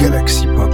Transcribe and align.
Galaxy 0.00 0.46
Pop. 0.46 0.69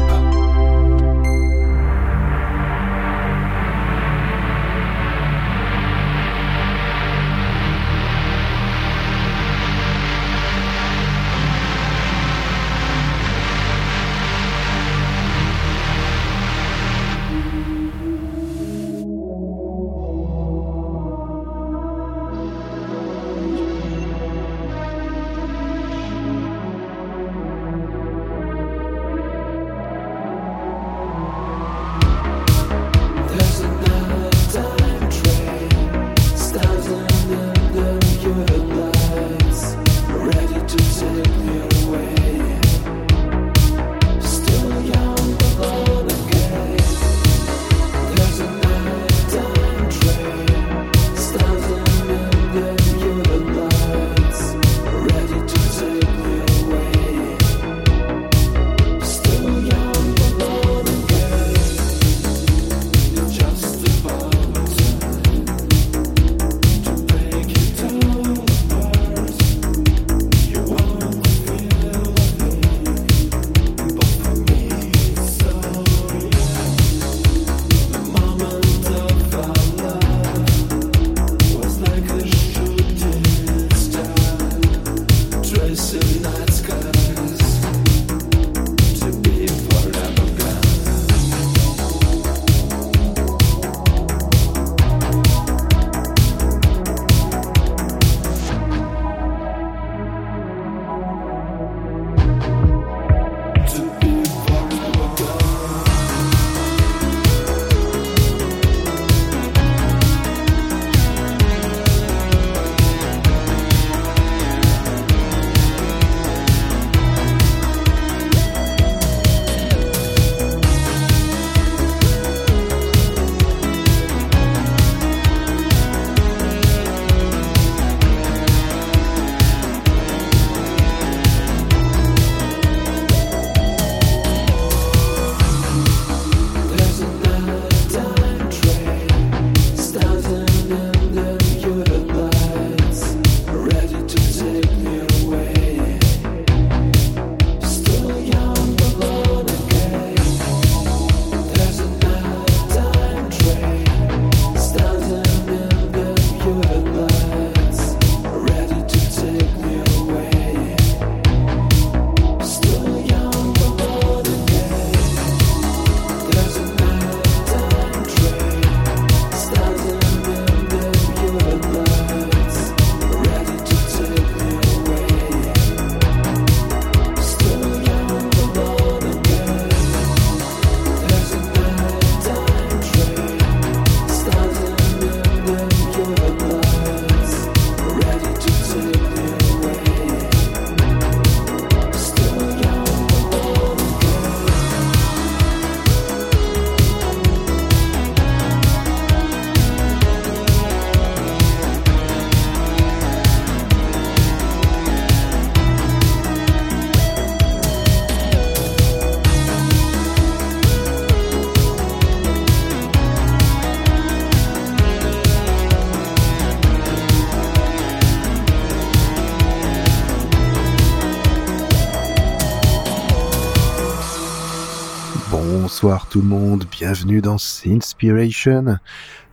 Bonsoir 225.86 226.08
tout 226.08 226.20
le 226.20 226.26
monde, 226.26 226.64
bienvenue 226.68 227.20
dans 227.20 227.36
Inspiration, 227.64 228.78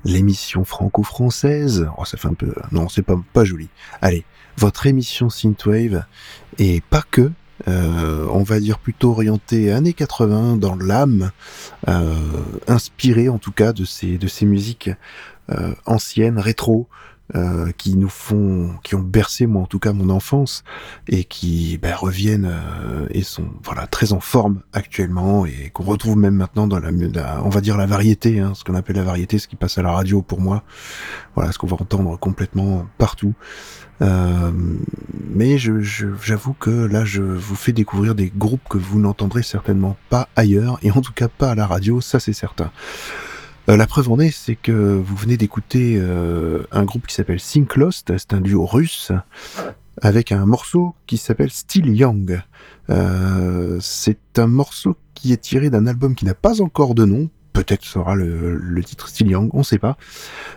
l'émission 0.05 0.63
franco-française. 0.63 1.89
Oh, 1.97 2.05
ça 2.05 2.15
fait 2.15 2.27
un 2.27 2.35
peu, 2.35 2.53
non, 2.71 2.89
c'est 2.89 3.01
pas 3.01 3.19
pas 3.33 3.43
joli. 3.43 3.69
Allez, 4.03 4.23
votre 4.57 4.85
émission 4.85 5.31
synthwave 5.31 6.05
et 6.59 6.83
pas 6.91 7.01
que. 7.09 7.31
Euh, 7.67 8.27
on 8.31 8.43
va 8.43 8.59
dire 8.59 8.77
plutôt 8.77 9.13
orienté 9.13 9.71
années 9.71 9.93
80 9.93 10.57
dans 10.57 10.75
l'âme, 10.75 11.31
euh, 11.87 12.13
inspiré 12.67 13.29
en 13.29 13.39
tout 13.39 13.51
cas 13.51 13.73
de 13.73 13.83
ces 13.83 14.19
de 14.19 14.27
ces 14.27 14.45
musiques 14.45 14.91
euh, 15.49 15.73
anciennes, 15.87 16.37
rétro, 16.37 16.87
euh, 17.35 17.71
qui 17.77 17.95
nous 17.95 18.09
font, 18.09 18.75
qui 18.83 18.95
ont 18.95 19.01
bercé 19.01 19.47
moi 19.47 19.63
en 19.63 19.65
tout 19.65 19.79
cas 19.79 19.93
mon 19.93 20.09
enfance 20.09 20.63
et 21.07 21.23
qui 21.23 21.79
ben, 21.81 21.95
reviennent 21.95 22.49
euh, 22.51 23.07
et 23.09 23.23
sont 23.23 23.47
voilà 23.63 23.87
très 23.87 24.13
en 24.13 24.19
forme 24.19 24.61
actuellement 24.71 25.45
et 25.45 25.71
qu'on 25.73 25.83
retrouve 25.83 26.17
même 26.17 26.35
maintenant 26.35 26.67
dans 26.67 26.79
la, 26.79 26.91
on 27.43 27.49
va 27.49 27.61
dire 27.61 27.77
la 27.77 27.85
variété, 27.85 28.39
hein, 28.39 28.53
ce 28.55 28.63
qu'on 28.63 28.75
appelle 28.75 28.97
la 28.97 29.03
variété, 29.03 29.39
ce 29.39 29.47
qui 29.47 29.55
passe 29.55 29.77
à 29.77 29.81
la 29.81 29.91
radio 29.91 30.21
pour 30.21 30.41
moi, 30.41 30.63
voilà 31.35 31.51
ce 31.51 31.57
qu'on 31.57 31.67
va 31.67 31.77
entendre 31.79 32.17
complètement 32.17 32.85
partout. 32.97 33.33
Euh, 34.01 34.51
mais 35.29 35.57
je, 35.57 35.81
j'avoue 35.81 36.53
que 36.53 36.69
là, 36.69 37.05
je 37.05 37.21
vous 37.21 37.55
fais 37.55 37.71
découvrir 37.71 38.15
des 38.15 38.31
groupes 38.35 38.67
que 38.69 38.77
vous 38.77 38.99
n'entendrez 38.99 39.43
certainement 39.43 39.97
pas 40.09 40.29
ailleurs, 40.35 40.77
et 40.81 40.91
en 40.91 41.01
tout 41.01 41.13
cas 41.13 41.27
pas 41.27 41.51
à 41.51 41.55
la 41.55 41.65
radio, 41.65 42.01
ça 42.01 42.19
c'est 42.19 42.33
certain. 42.33 42.71
Euh, 43.69 43.77
la 43.77 43.87
preuve 43.87 44.11
en 44.11 44.19
est, 44.19 44.31
c'est 44.31 44.55
que 44.55 44.71
vous 44.71 45.15
venez 45.15 45.37
d'écouter 45.37 45.95
euh, 45.97 46.63
un 46.71 46.83
groupe 46.83 47.07
qui 47.07 47.15
s'appelle 47.15 47.41
Think 47.41 47.77
Lost, 47.77 48.11
c'est 48.17 48.33
un 48.33 48.41
duo 48.41 48.65
russe, 48.65 49.13
avec 50.01 50.33
un 50.33 50.45
morceau 50.45 50.95
qui 51.07 51.17
s'appelle 51.17 51.49
Still 51.49 51.95
Young. 51.95 52.41
Euh, 52.89 53.77
c'est 53.79 54.37
un 54.37 54.47
morceau 54.47 54.97
qui 55.13 55.31
est 55.31 55.37
tiré 55.37 55.69
d'un 55.69 55.87
album 55.87 56.13
qui 56.13 56.25
n'a 56.25 56.33
pas 56.33 56.61
encore 56.61 56.93
de 56.93 57.05
nom, 57.05 57.29
peut-être 57.53 57.85
sera 57.85 58.15
le, 58.15 58.83
titre 58.83 59.07
Still 59.07 59.29
Young, 59.29 59.49
on 59.53 59.63
sait 59.63 59.77
pas, 59.77 59.95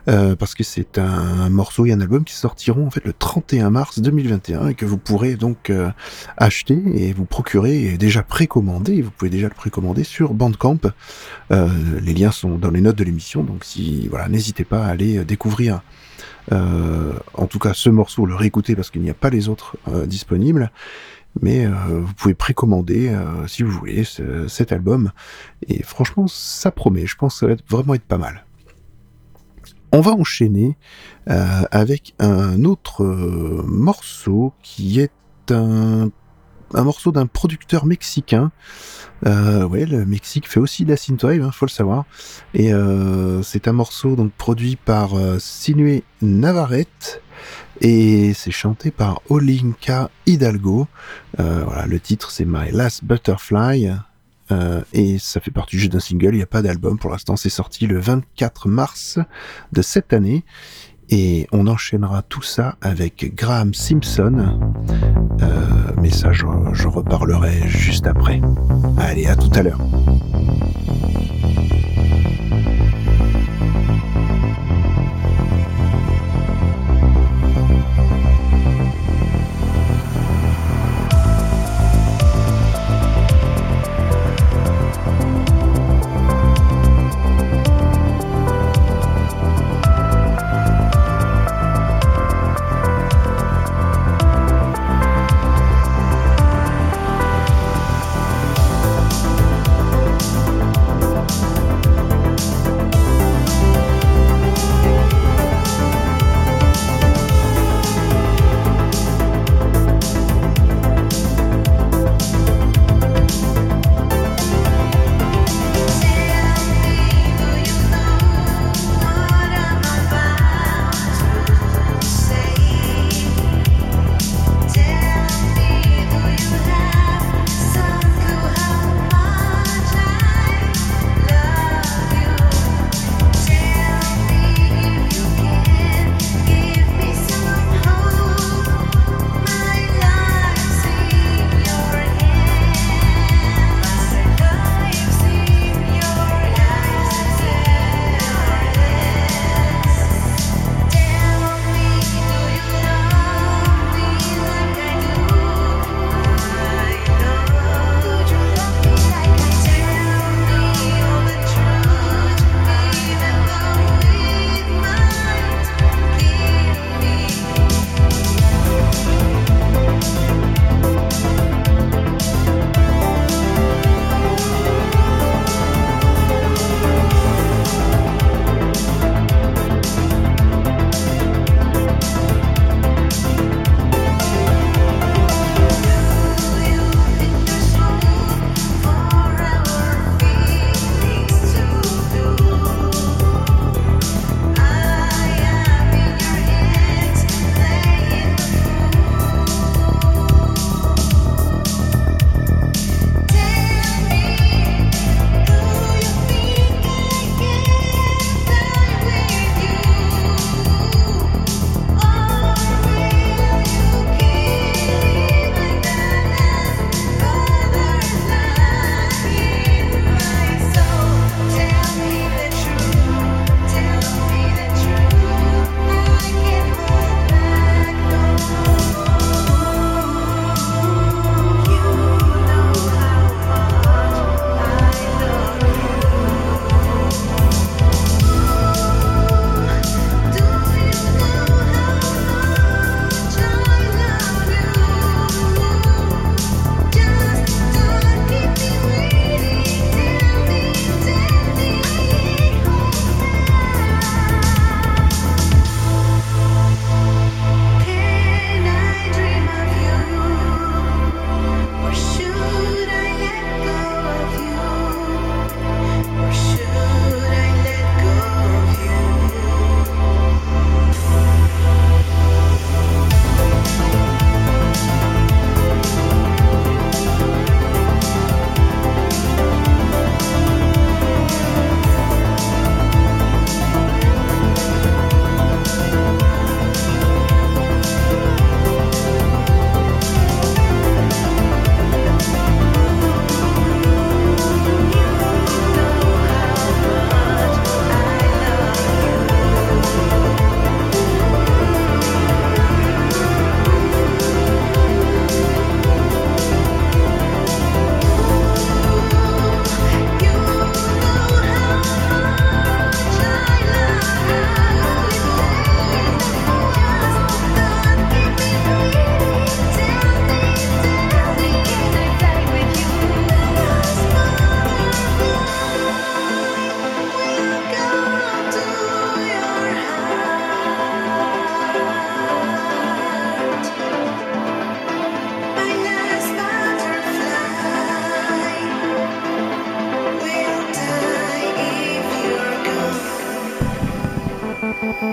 euh, 0.08 0.34
parce 0.34 0.54
que 0.54 0.64
c'est 0.64 0.98
un, 0.98 1.48
morceau 1.50 1.87
et 1.87 1.93
un 1.93 2.00
album 2.00 2.25
qui 2.25 2.34
sortiront 2.34 2.87
en 2.87 2.90
fait 2.90 3.04
le 3.04 3.12
31 3.12 3.70
mars 3.70 4.00
2021 4.00 4.69
et 4.69 4.75
que 4.75 4.84
vous 4.84 4.96
pourrez 4.96 5.37
donc 5.37 5.70
euh, 5.70 5.90
acheter 6.37 6.82
et 6.94 7.12
vous 7.12 7.25
procurer 7.25 7.84
et 7.84 7.98
déjà 7.98 8.22
précommander. 8.22 9.02
Vous 9.02 9.10
pouvez 9.10 9.31
déjà 9.31 9.48
le 9.48 9.54
précommander 9.54 10.02
sur 10.02 10.34
Bandcamp. 10.34 10.81
Euh, 11.52 11.69
les 12.02 12.14
liens 12.14 12.32
sont 12.32 12.56
dans 12.56 12.70
les 12.70 12.81
notes 12.81 12.96
de 12.96 13.04
l'émission, 13.04 13.44
donc 13.44 13.64
si 13.64 14.08
voilà, 14.08 14.28
n'hésitez 14.28 14.64
pas 14.64 14.84
à 14.84 14.88
aller 14.88 15.25
découvrir. 15.25 15.82
en 16.50 17.46
tout 17.49 17.58
cas, 17.58 17.75
ce 17.75 17.90
morceau, 17.90 18.25
le 18.25 18.34
réécouter 18.34 18.75
parce 18.75 18.90
qu'il 18.90 19.02
n'y 19.02 19.10
a 19.10 19.14
pas 19.14 19.31
les 19.31 19.49
autres 19.49 19.76
disponibles 20.06 20.70
mais 21.40 21.66
euh, 21.66 21.70
vous 22.00 22.14
pouvez 22.14 22.34
précommander 22.34 23.08
euh, 23.08 23.46
si 23.46 23.62
vous 23.62 23.70
voulez 23.70 24.04
cet 24.48 24.72
album. 24.72 25.12
Et 25.68 25.82
franchement 25.82 26.26
ça 26.26 26.70
promet. 26.70 27.06
Je 27.06 27.16
pense 27.16 27.34
que 27.34 27.38
ça 27.40 27.46
va 27.46 27.54
vraiment 27.68 27.94
être 27.94 28.04
pas 28.04 28.18
mal. 28.18 28.44
On 29.92 30.00
va 30.00 30.12
enchaîner 30.12 30.76
euh, 31.30 31.62
avec 31.70 32.14
un 32.18 32.64
autre 32.64 33.04
morceau 33.04 34.52
qui 34.62 35.00
est 35.00 35.12
un, 35.50 36.10
morceau 36.74 37.12
d'un 37.12 37.26
producteur 37.26 37.86
mexicain. 37.86 38.50
Euh, 39.24 39.64
ouais, 39.64 39.86
le 39.86 40.04
Mexique 40.04 40.48
fait 40.48 40.60
aussi 40.60 40.84
de 40.84 40.90
la 40.90 40.96
synthwave, 40.96 41.42
hein, 41.42 41.50
faut 41.52 41.64
le 41.66 41.70
savoir. 41.70 42.04
Et 42.52 42.72
c'est 43.42 43.68
un 43.68 43.72
morceau 43.72 44.16
donc 44.16 44.32
produit 44.32 44.76
par 44.76 45.12
Sinue 45.38 46.02
Navarrete 46.20 47.22
et 47.81 48.32
c'est 48.34 48.50
chanté 48.50 48.90
par 48.90 49.20
Olinka 49.28 50.11
Hidalgo. 50.26 50.87
Euh, 51.40 51.62
voilà, 51.64 51.87
le 51.87 52.00
titre 52.00 52.31
c'est 52.31 52.44
My 52.44 52.70
Last 52.73 53.05
Butterfly. 53.05 53.90
Euh, 54.52 54.82
et 54.93 55.19
ça 55.19 55.40
fait 55.40 55.50
partie 55.50 55.78
juste 55.78 55.93
d'un 55.93 56.00
single, 56.00 56.34
il 56.34 56.38
n'y 56.38 56.43
a 56.43 56.46
pas 56.46 56.62
d'album 56.62 56.99
pour 56.99 57.11
l'instant, 57.11 57.37
c'est 57.37 57.50
sorti 57.50 57.88
le 57.88 57.99
24 57.99 58.69
mars 58.69 59.19
de 59.73 59.82
cette 59.82 60.12
année. 60.12 60.44
Et 61.08 61.46
on 61.52 61.69
enchaînera 61.69 62.23
tout 62.23 62.43
ça 62.43 62.76
avec 62.81 63.34
Graham 63.37 63.75
Simpson. 63.75 64.58
Euh, 65.40 65.46
mais 66.02 66.11
ça, 66.11 66.32
je 66.32 66.88
reparlerai 66.88 67.69
juste 67.69 68.08
après. 68.08 68.40
Allez, 68.99 69.26
à 69.26 69.37
tout 69.37 69.50
à 69.55 69.62
l'heure. 69.62 69.81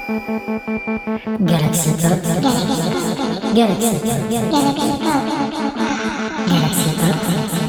Galaxy 0.06 1.92
Top 1.96 2.20
Galaxy 3.56 3.96
Top 4.04 4.24
Galaxy 6.50 6.90
Top 6.98 7.63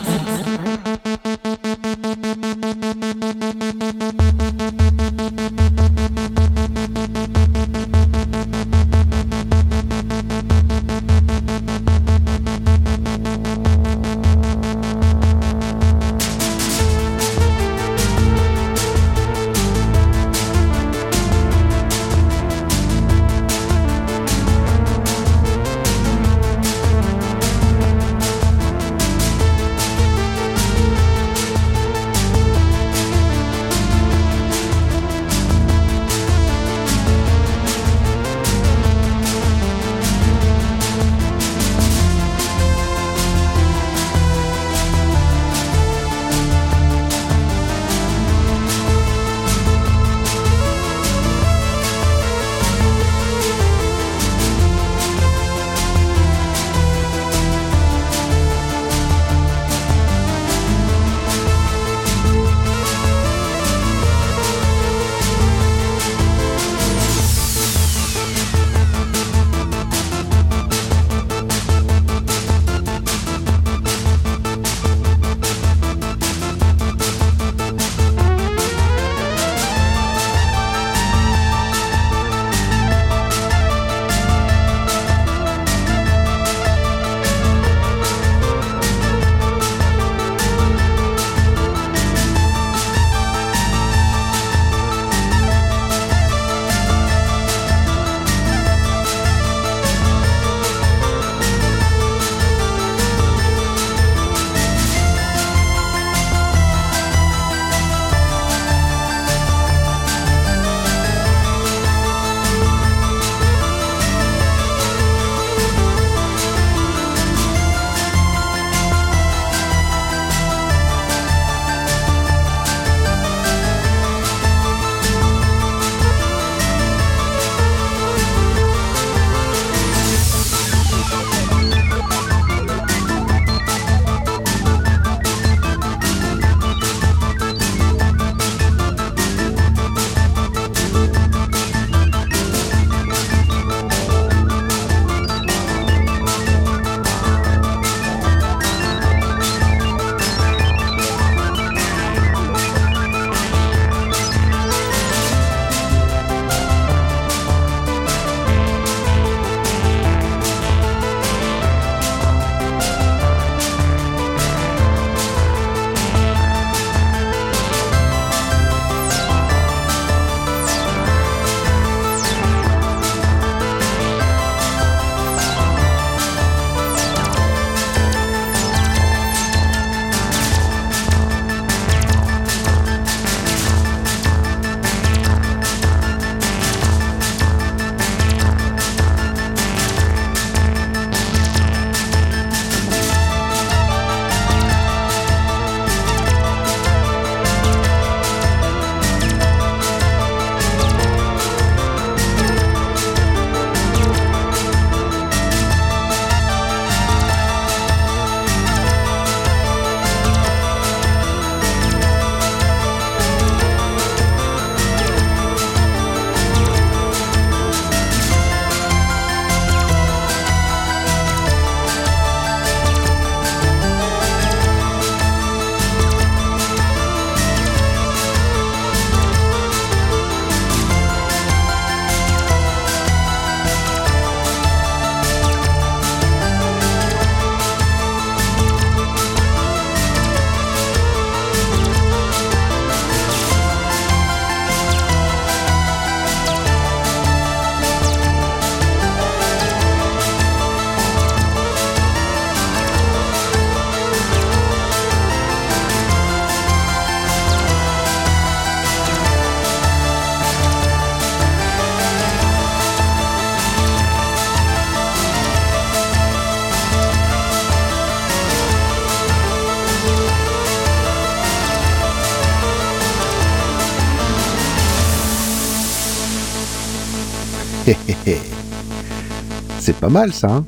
C'est 279.84 279.96
pas 280.00 280.08
mal 280.08 280.32
ça. 280.32 280.48
Hein 280.50 280.64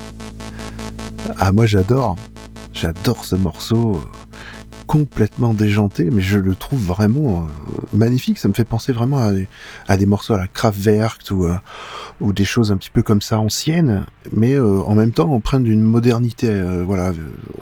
ah 1.38 1.50
moi 1.50 1.64
j'adore. 1.64 2.16
J'adore 2.74 3.24
ce 3.24 3.34
morceau. 3.34 3.98
complètement 4.86 5.54
déjanté, 5.54 6.10
mais 6.12 6.20
je 6.20 6.38
le 6.38 6.54
trouve 6.54 6.80
vraiment 6.84 7.48
euh, 7.48 7.80
magnifique. 7.96 8.36
Ça 8.38 8.46
me 8.48 8.52
fait 8.52 8.66
penser 8.66 8.92
vraiment 8.92 9.16
à, 9.88 9.96
des- 9.96 10.06
morceaux 10.06 10.34
à 10.34 10.36
la 10.36 10.46
Kraftwerk 10.48 11.22
ou, 11.30 11.46
euh, 11.46 11.56
ou 12.20 12.34
des 12.34 12.44
choses 12.44 12.70
un 12.72 12.76
petit 12.76 12.90
peu 12.90 13.02
comme 13.02 13.22
ça 13.22 13.40
anciennes, 13.40 14.04
mais 14.32 14.52
euh, 14.52 14.82
en 14.82 14.94
même 14.94 15.12
temps 15.12 15.32
empreintes 15.32 15.64
d'une 15.64 15.80
modernité. 15.82 16.50
euh, 16.50 16.84
voilà, 16.84 17.12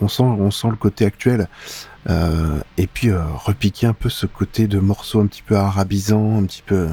on 0.01 0.09
sent, 0.09 0.25
on 0.25 0.51
sent 0.51 0.69
le 0.71 0.77
côté 0.77 1.05
actuel. 1.07 1.47
Euh, 2.11 2.59
et 2.79 2.87
puis 2.89 3.09
euh, 3.11 3.23
repiquer 3.37 3.87
un 3.87 3.95
peu 3.95 4.11
ce 4.11 4.27
côté 4.27 4.67
de 4.67 4.79
morceaux 4.81 5.21
un 5.21 5.27
petit 5.27 5.41
peu 5.43 5.57
arabisant, 5.57 6.39
un 6.39 6.45
petit 6.45 6.63
peu 6.67 6.75
euh, 6.75 6.89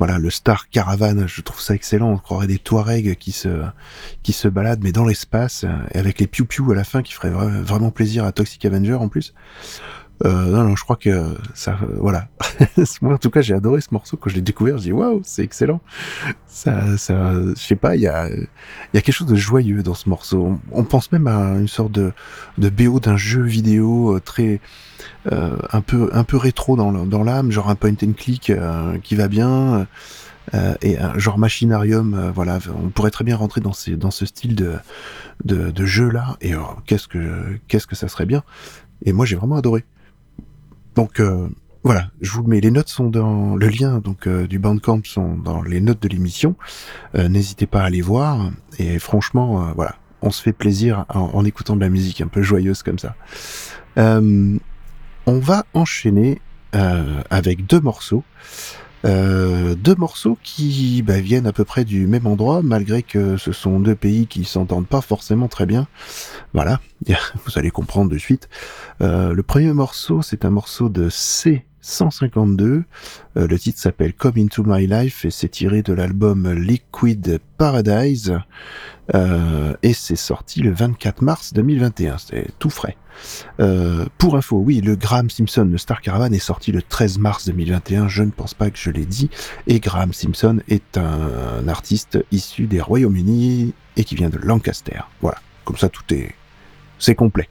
voilà 0.00 0.18
le 0.18 0.30
Star 0.30 0.68
Caravan, 0.70 1.26
je 1.28 1.40
trouve 1.42 1.60
ça 1.60 1.74
excellent. 1.74 2.10
On 2.10 2.16
croirait 2.18 2.46
des 2.48 2.58
Touaregs 2.58 3.14
qui 3.16 3.30
se 3.32 3.62
qui 4.24 4.32
se 4.32 4.48
baladent 4.48 4.82
mais 4.82 4.92
dans 4.92 5.04
l'espace 5.04 5.64
euh, 5.64 5.68
et 5.92 5.98
avec 5.98 6.18
les 6.18 6.26
piou 6.26 6.46
piou 6.46 6.72
à 6.72 6.74
la 6.74 6.84
fin 6.84 7.02
qui 7.02 7.12
ferait 7.12 7.30
vra- 7.30 7.60
vraiment 7.62 7.90
plaisir 7.90 8.24
à 8.24 8.32
Toxic 8.32 8.64
Avenger 8.64 8.94
en 8.94 9.08
plus. 9.08 9.34
Euh, 10.24 10.46
non 10.46 10.64
non, 10.64 10.76
je 10.76 10.84
crois 10.84 10.96
que 10.96 11.34
ça 11.54 11.78
voilà. 11.96 12.28
Moi 13.02 13.14
en 13.14 13.18
tout 13.18 13.30
cas 13.30 13.40
j'ai 13.40 13.54
adoré 13.54 13.80
ce 13.80 13.88
morceau 13.92 14.16
quand 14.16 14.28
je 14.28 14.34
l'ai 14.34 14.42
découvert. 14.42 14.78
Je 14.78 14.82
dis 14.82 14.92
waouh 14.92 15.20
c'est 15.24 15.42
excellent. 15.42 15.80
Ça 16.46 16.96
ça 16.98 17.32
je 17.32 17.54
sais 17.54 17.76
pas 17.76 17.96
il 17.96 18.02
y 18.02 18.08
a 18.08 18.28
il 18.28 18.46
y 18.94 18.98
a 18.98 19.00
quelque 19.00 19.12
chose 19.12 19.28
de 19.28 19.36
joyeux 19.36 19.82
dans 19.82 19.94
ce 19.94 20.08
morceau. 20.08 20.58
On, 20.72 20.84
pense 20.84 21.10
même 21.12 21.26
à 21.26 21.54
une 21.58 21.68
sorte 21.68 21.92
de 21.92 22.12
de 22.58 22.68
BO 22.68 23.00
d'un 23.00 23.16
jeu 23.16 23.42
vidéo 23.42 24.16
euh, 24.16 24.20
très 24.20 24.60
euh, 25.30 25.56
un 25.72 25.80
peu 25.80 26.10
un 26.12 26.24
peu 26.24 26.36
rétro 26.36 26.76
dans 26.76 27.24
l'âme, 27.24 27.50
genre 27.50 27.68
un 27.68 27.74
point 27.74 27.94
and 28.02 28.12
click 28.16 28.50
euh, 28.50 28.98
qui 28.98 29.14
va 29.14 29.28
bien 29.28 29.86
euh, 30.54 30.74
et 30.82 30.98
un 30.98 31.18
genre 31.18 31.38
machinarium. 31.38 32.32
voilà, 32.34 32.58
on 32.82 32.88
pourrait 32.88 33.10
très 33.10 33.24
bien 33.24 33.36
rentrer 33.36 33.60
dans 33.60 33.72
dans 33.96 34.10
ce 34.10 34.26
style 34.26 34.54
de 34.54 34.74
de, 35.44 35.70
de 35.70 35.86
jeu 35.86 36.10
là. 36.10 36.36
Et 36.40 36.54
euh, 36.54 36.60
qu'est-ce 36.86 37.08
que 37.08 37.58
qu'est-ce 37.68 37.86
que 37.86 37.96
ça 37.96 38.08
serait 38.08 38.26
bien. 38.26 38.42
Et 39.04 39.12
moi 39.12 39.26
j'ai 39.26 39.36
vraiment 39.36 39.56
adoré. 39.56 39.84
Donc 40.94 41.20
euh, 41.20 41.48
voilà, 41.82 42.10
je 42.20 42.30
vous 42.32 42.42
mets. 42.42 42.60
Les 42.60 42.70
notes 42.70 42.88
sont 42.88 43.08
dans 43.08 43.56
le 43.56 43.68
lien 43.68 43.98
donc 43.98 44.26
euh, 44.26 44.46
du 44.46 44.58
Bandcamp 44.58 45.02
sont 45.04 45.36
dans 45.36 45.62
les 45.62 45.80
notes 45.80 46.02
de 46.02 46.08
l'émission. 46.08 46.56
Euh, 47.14 47.28
N'hésitez 47.28 47.66
pas 47.66 47.82
à 47.82 47.84
aller 47.84 48.02
voir. 48.02 48.50
Et 48.78 48.98
franchement, 48.98 49.72
voilà, 49.74 49.96
on 50.22 50.30
se 50.30 50.42
fait 50.42 50.52
plaisir 50.52 51.04
en, 51.08 51.44
écoutant 51.44 51.76
de 51.76 51.80
la 51.80 51.88
musique 51.88 52.20
un 52.20 52.28
peu 52.28 52.42
joyeuse 52.42 52.82
comme 52.82 52.98
ça. 52.98 53.14
On 53.96 55.38
va 55.38 55.64
enchaîner 55.74 56.40
avec 56.72 57.66
deux 57.66 57.80
morceaux. 57.80 58.24
Deux 59.04 59.94
morceaux 59.98 60.38
qui 60.42 61.02
bah, 61.02 61.20
viennent 61.20 61.46
à 61.46 61.52
peu 61.52 61.64
près 61.64 61.84
du 61.84 62.06
même 62.06 62.26
endroit, 62.26 62.62
malgré 62.62 63.02
que 63.02 63.36
ce 63.36 63.52
sont 63.52 63.80
deux 63.80 63.94
pays 63.94 64.26
qui 64.26 64.44
s'entendent 64.44 64.86
pas 64.86 65.02
forcément 65.02 65.48
très 65.48 65.66
bien. 65.66 65.88
Voilà, 66.52 66.80
vous 67.06 67.58
allez 67.58 67.70
comprendre 67.70 68.10
de 68.10 68.18
suite. 68.18 68.48
Euh, 69.00 69.32
le 69.32 69.42
premier 69.42 69.72
morceau, 69.72 70.22
c'est 70.22 70.44
un 70.44 70.50
morceau 70.50 70.88
de 70.88 71.08
C152. 71.08 72.62
Euh, 72.62 72.84
le 73.34 73.58
titre 73.58 73.78
s'appelle 73.78 74.14
Come 74.14 74.38
Into 74.38 74.64
My 74.64 74.86
Life 74.86 75.24
et 75.24 75.30
c'est 75.30 75.48
tiré 75.48 75.82
de 75.82 75.92
l'album 75.92 76.52
Liquid 76.52 77.40
Paradise. 77.56 78.38
Euh, 79.14 79.74
et 79.82 79.92
c'est 79.92 80.16
sorti 80.16 80.60
le 80.60 80.72
24 80.72 81.22
mars 81.22 81.52
2021. 81.52 82.18
C'est 82.18 82.48
tout 82.58 82.70
frais. 82.70 82.96
Euh, 83.60 84.06
pour 84.18 84.36
info, 84.36 84.56
oui, 84.56 84.80
le 84.80 84.96
Graham 84.96 85.30
Simpson, 85.30 85.68
le 85.70 85.78
Star 85.78 86.00
Caravan, 86.00 86.32
est 86.32 86.38
sorti 86.38 86.72
le 86.72 86.82
13 86.82 87.18
mars 87.18 87.46
2021. 87.46 88.08
Je 88.08 88.22
ne 88.22 88.30
pense 88.30 88.54
pas 88.54 88.70
que 88.70 88.78
je 88.78 88.90
l'ai 88.90 89.06
dit. 89.06 89.30
Et 89.66 89.80
Graham 89.80 90.12
Simpson 90.12 90.60
est 90.68 90.98
un, 90.98 91.68
artiste 91.68 92.18
issu 92.32 92.66
des 92.66 92.80
Royaumes-Unis 92.80 93.74
et 93.96 94.04
qui 94.04 94.14
vient 94.14 94.30
de 94.30 94.38
Lancaster. 94.38 95.00
Voilà. 95.20 95.38
Comme 95.64 95.76
ça, 95.76 95.88
tout 95.88 96.02
est, 96.12 96.34
c'est 97.00 97.16
complet. 97.16 97.48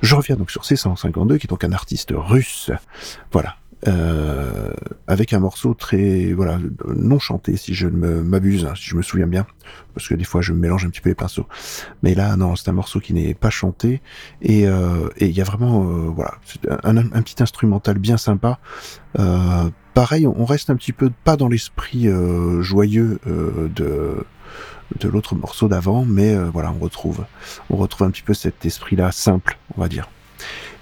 Je 0.00 0.14
reviens 0.14 0.36
donc 0.36 0.50
sur 0.50 0.62
C152, 0.62 1.36
qui 1.38 1.46
est 1.46 1.50
donc 1.50 1.64
un 1.64 1.72
artiste 1.72 2.12
russe. 2.16 2.70
Voilà. 3.32 3.56
Euh, 3.86 4.72
avec 5.08 5.34
un 5.34 5.40
morceau 5.40 5.74
très 5.74 6.32
voilà 6.32 6.58
non 6.88 7.18
chanté 7.18 7.58
si 7.58 7.74
je 7.74 7.86
ne 7.86 8.22
m'abuse 8.22 8.64
hein, 8.64 8.72
si 8.76 8.84
je 8.88 8.96
me 8.96 9.02
souviens 9.02 9.26
bien 9.26 9.44
parce 9.92 10.08
que 10.08 10.14
des 10.14 10.24
fois 10.24 10.40
je 10.40 10.54
mélange 10.54 10.86
un 10.86 10.88
petit 10.88 11.02
peu 11.02 11.10
les 11.10 11.14
pinceaux 11.14 11.46
mais 12.02 12.14
là 12.14 12.34
non 12.36 12.56
c'est 12.56 12.70
un 12.70 12.72
morceau 12.72 12.98
qui 12.98 13.12
n'est 13.12 13.34
pas 13.34 13.50
chanté 13.50 14.00
et 14.40 14.66
euh, 14.66 15.10
il 15.20 15.32
y 15.32 15.40
a 15.42 15.44
vraiment 15.44 15.84
euh, 15.84 16.08
voilà 16.08 16.36
un, 16.82 16.96
un- 16.96 17.20
petit 17.22 17.42
instrumental 17.42 17.98
bien 17.98 18.16
sympa 18.16 18.58
pareil 19.92 20.26
on 20.26 20.46
reste 20.46 20.70
un 20.70 20.76
petit 20.76 20.92
peu 20.92 21.10
pas 21.24 21.36
dans 21.36 21.48
l'esprit 21.48 22.08
joyeux 22.60 23.18
de 23.26 24.24
de 24.98 25.08
l'autre 25.08 25.34
morceau 25.34 25.68
d'avant 25.68 26.04
mais 26.04 26.34
euh, 26.34 26.50
voilà 26.50 26.72
on 26.72 26.78
retrouve 26.78 27.24
on 27.70 27.76
retrouve 27.76 28.06
un 28.06 28.10
petit 28.10 28.22
peu 28.22 28.34
cet 28.34 28.64
esprit 28.64 28.96
là 28.96 29.12
simple 29.12 29.58
on 29.76 29.80
va 29.80 29.88
dire. 29.88 30.08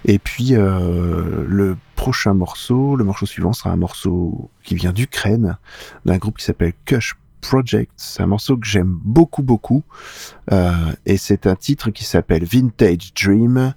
Et 0.04 0.18
puis 0.18 0.54
euh, 0.54 1.44
le 1.46 1.76
prochain 1.96 2.34
morceau 2.34 2.96
le 2.96 3.04
morceau 3.04 3.26
suivant 3.26 3.52
sera 3.52 3.70
un 3.70 3.76
morceau 3.76 4.50
qui 4.64 4.74
vient 4.74 4.92
d'Ukraine 4.92 5.56
d'un 6.04 6.18
groupe 6.18 6.38
qui 6.38 6.44
s'appelle 6.44 6.72
Kush 6.84 7.16
Project 7.40 7.92
c'est 7.96 8.22
un 8.22 8.26
morceau 8.26 8.56
que 8.56 8.66
j'aime 8.66 8.98
beaucoup 9.04 9.42
beaucoup 9.42 9.82
euh, 10.50 10.72
et 11.06 11.16
c'est 11.16 11.46
un 11.46 11.56
titre 11.56 11.90
qui 11.90 12.04
s'appelle 12.04 12.44
Vintage 12.44 13.12
Dream 13.14 13.74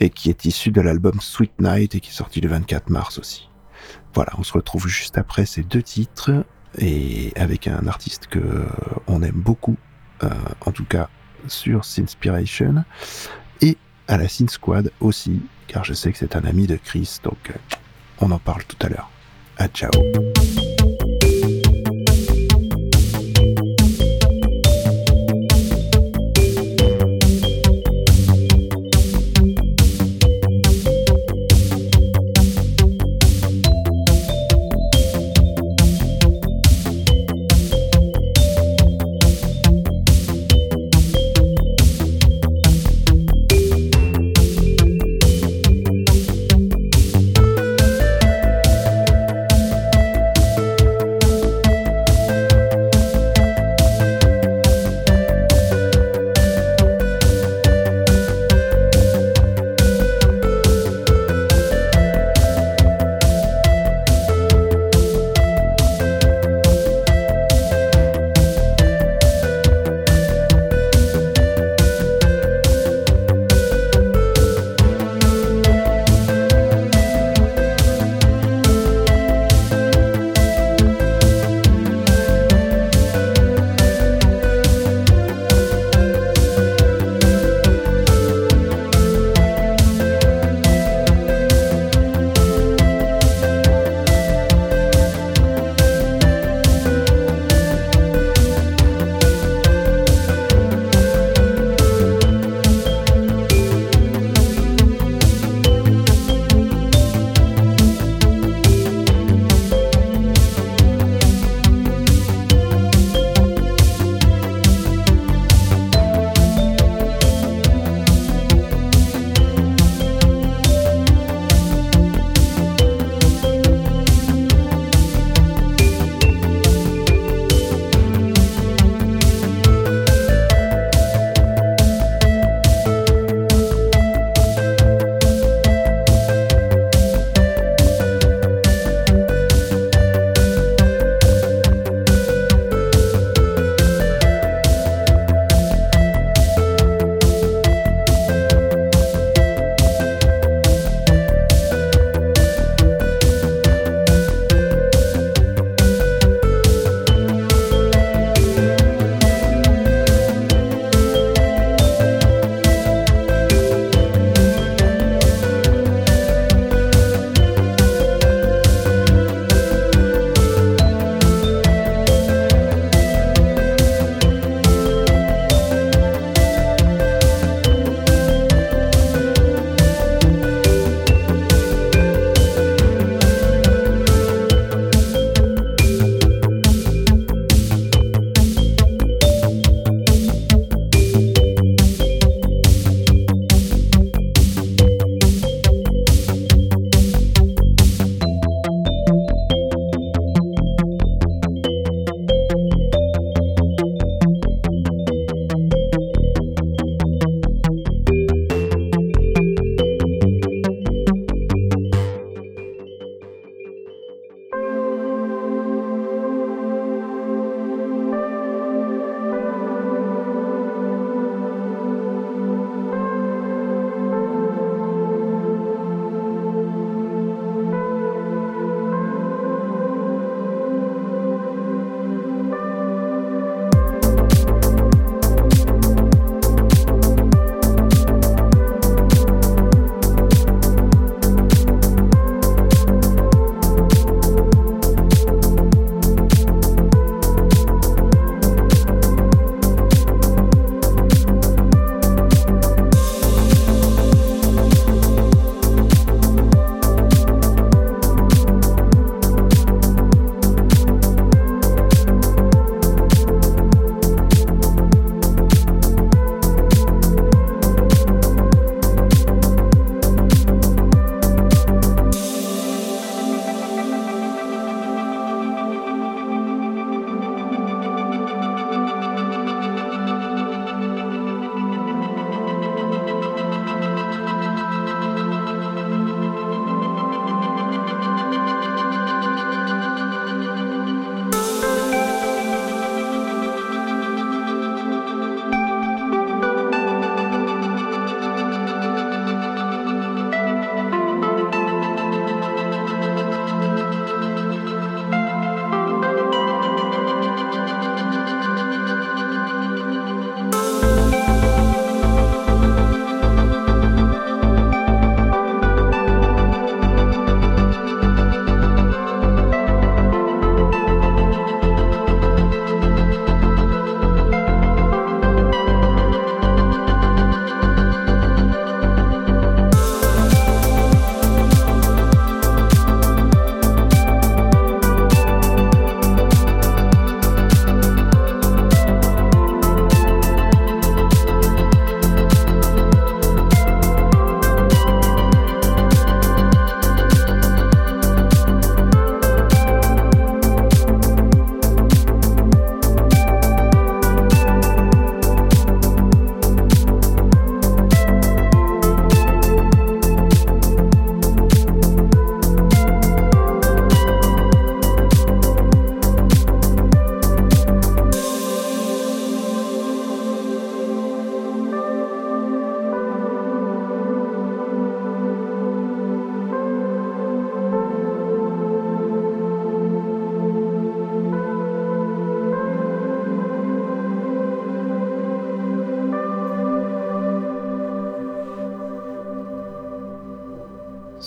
et 0.00 0.10
qui 0.10 0.28
est 0.28 0.44
issu 0.44 0.70
de 0.70 0.80
l'album 0.80 1.20
Sweet 1.20 1.60
Night 1.60 1.94
et 1.94 2.00
qui 2.00 2.10
est 2.10 2.14
sorti 2.14 2.40
le 2.40 2.48
24 2.48 2.90
mars 2.90 3.18
aussi. 3.18 3.48
Voilà, 4.14 4.32
on 4.38 4.42
se 4.42 4.52
retrouve 4.52 4.86
juste 4.86 5.18
après 5.18 5.46
ces 5.46 5.62
deux 5.62 5.82
titres 5.82 6.44
et 6.78 7.32
avec 7.36 7.66
un 7.66 7.86
artiste 7.86 8.26
que 8.26 8.38
euh, 8.38 8.66
on 9.06 9.22
aime 9.22 9.32
beaucoup, 9.32 9.76
euh, 10.22 10.28
en 10.66 10.72
tout 10.72 10.84
cas 10.84 11.08
sur 11.46 11.84
Sinspiration 11.84 12.84
et 13.60 13.76
à 14.08 14.16
la 14.16 14.28
Sin 14.28 14.48
Squad 14.48 14.90
aussi, 15.00 15.42
car 15.66 15.84
je 15.84 15.94
sais 15.94 16.12
que 16.12 16.18
c'est 16.18 16.36
un 16.36 16.44
ami 16.44 16.66
de 16.66 16.76
Chris, 16.76 17.18
donc 17.22 17.50
euh, 17.50 17.76
on 18.20 18.30
en 18.30 18.38
parle 18.38 18.64
tout 18.64 18.78
à 18.86 18.88
l'heure. 18.88 19.10
À 19.56 19.68
ciao. 19.68 19.90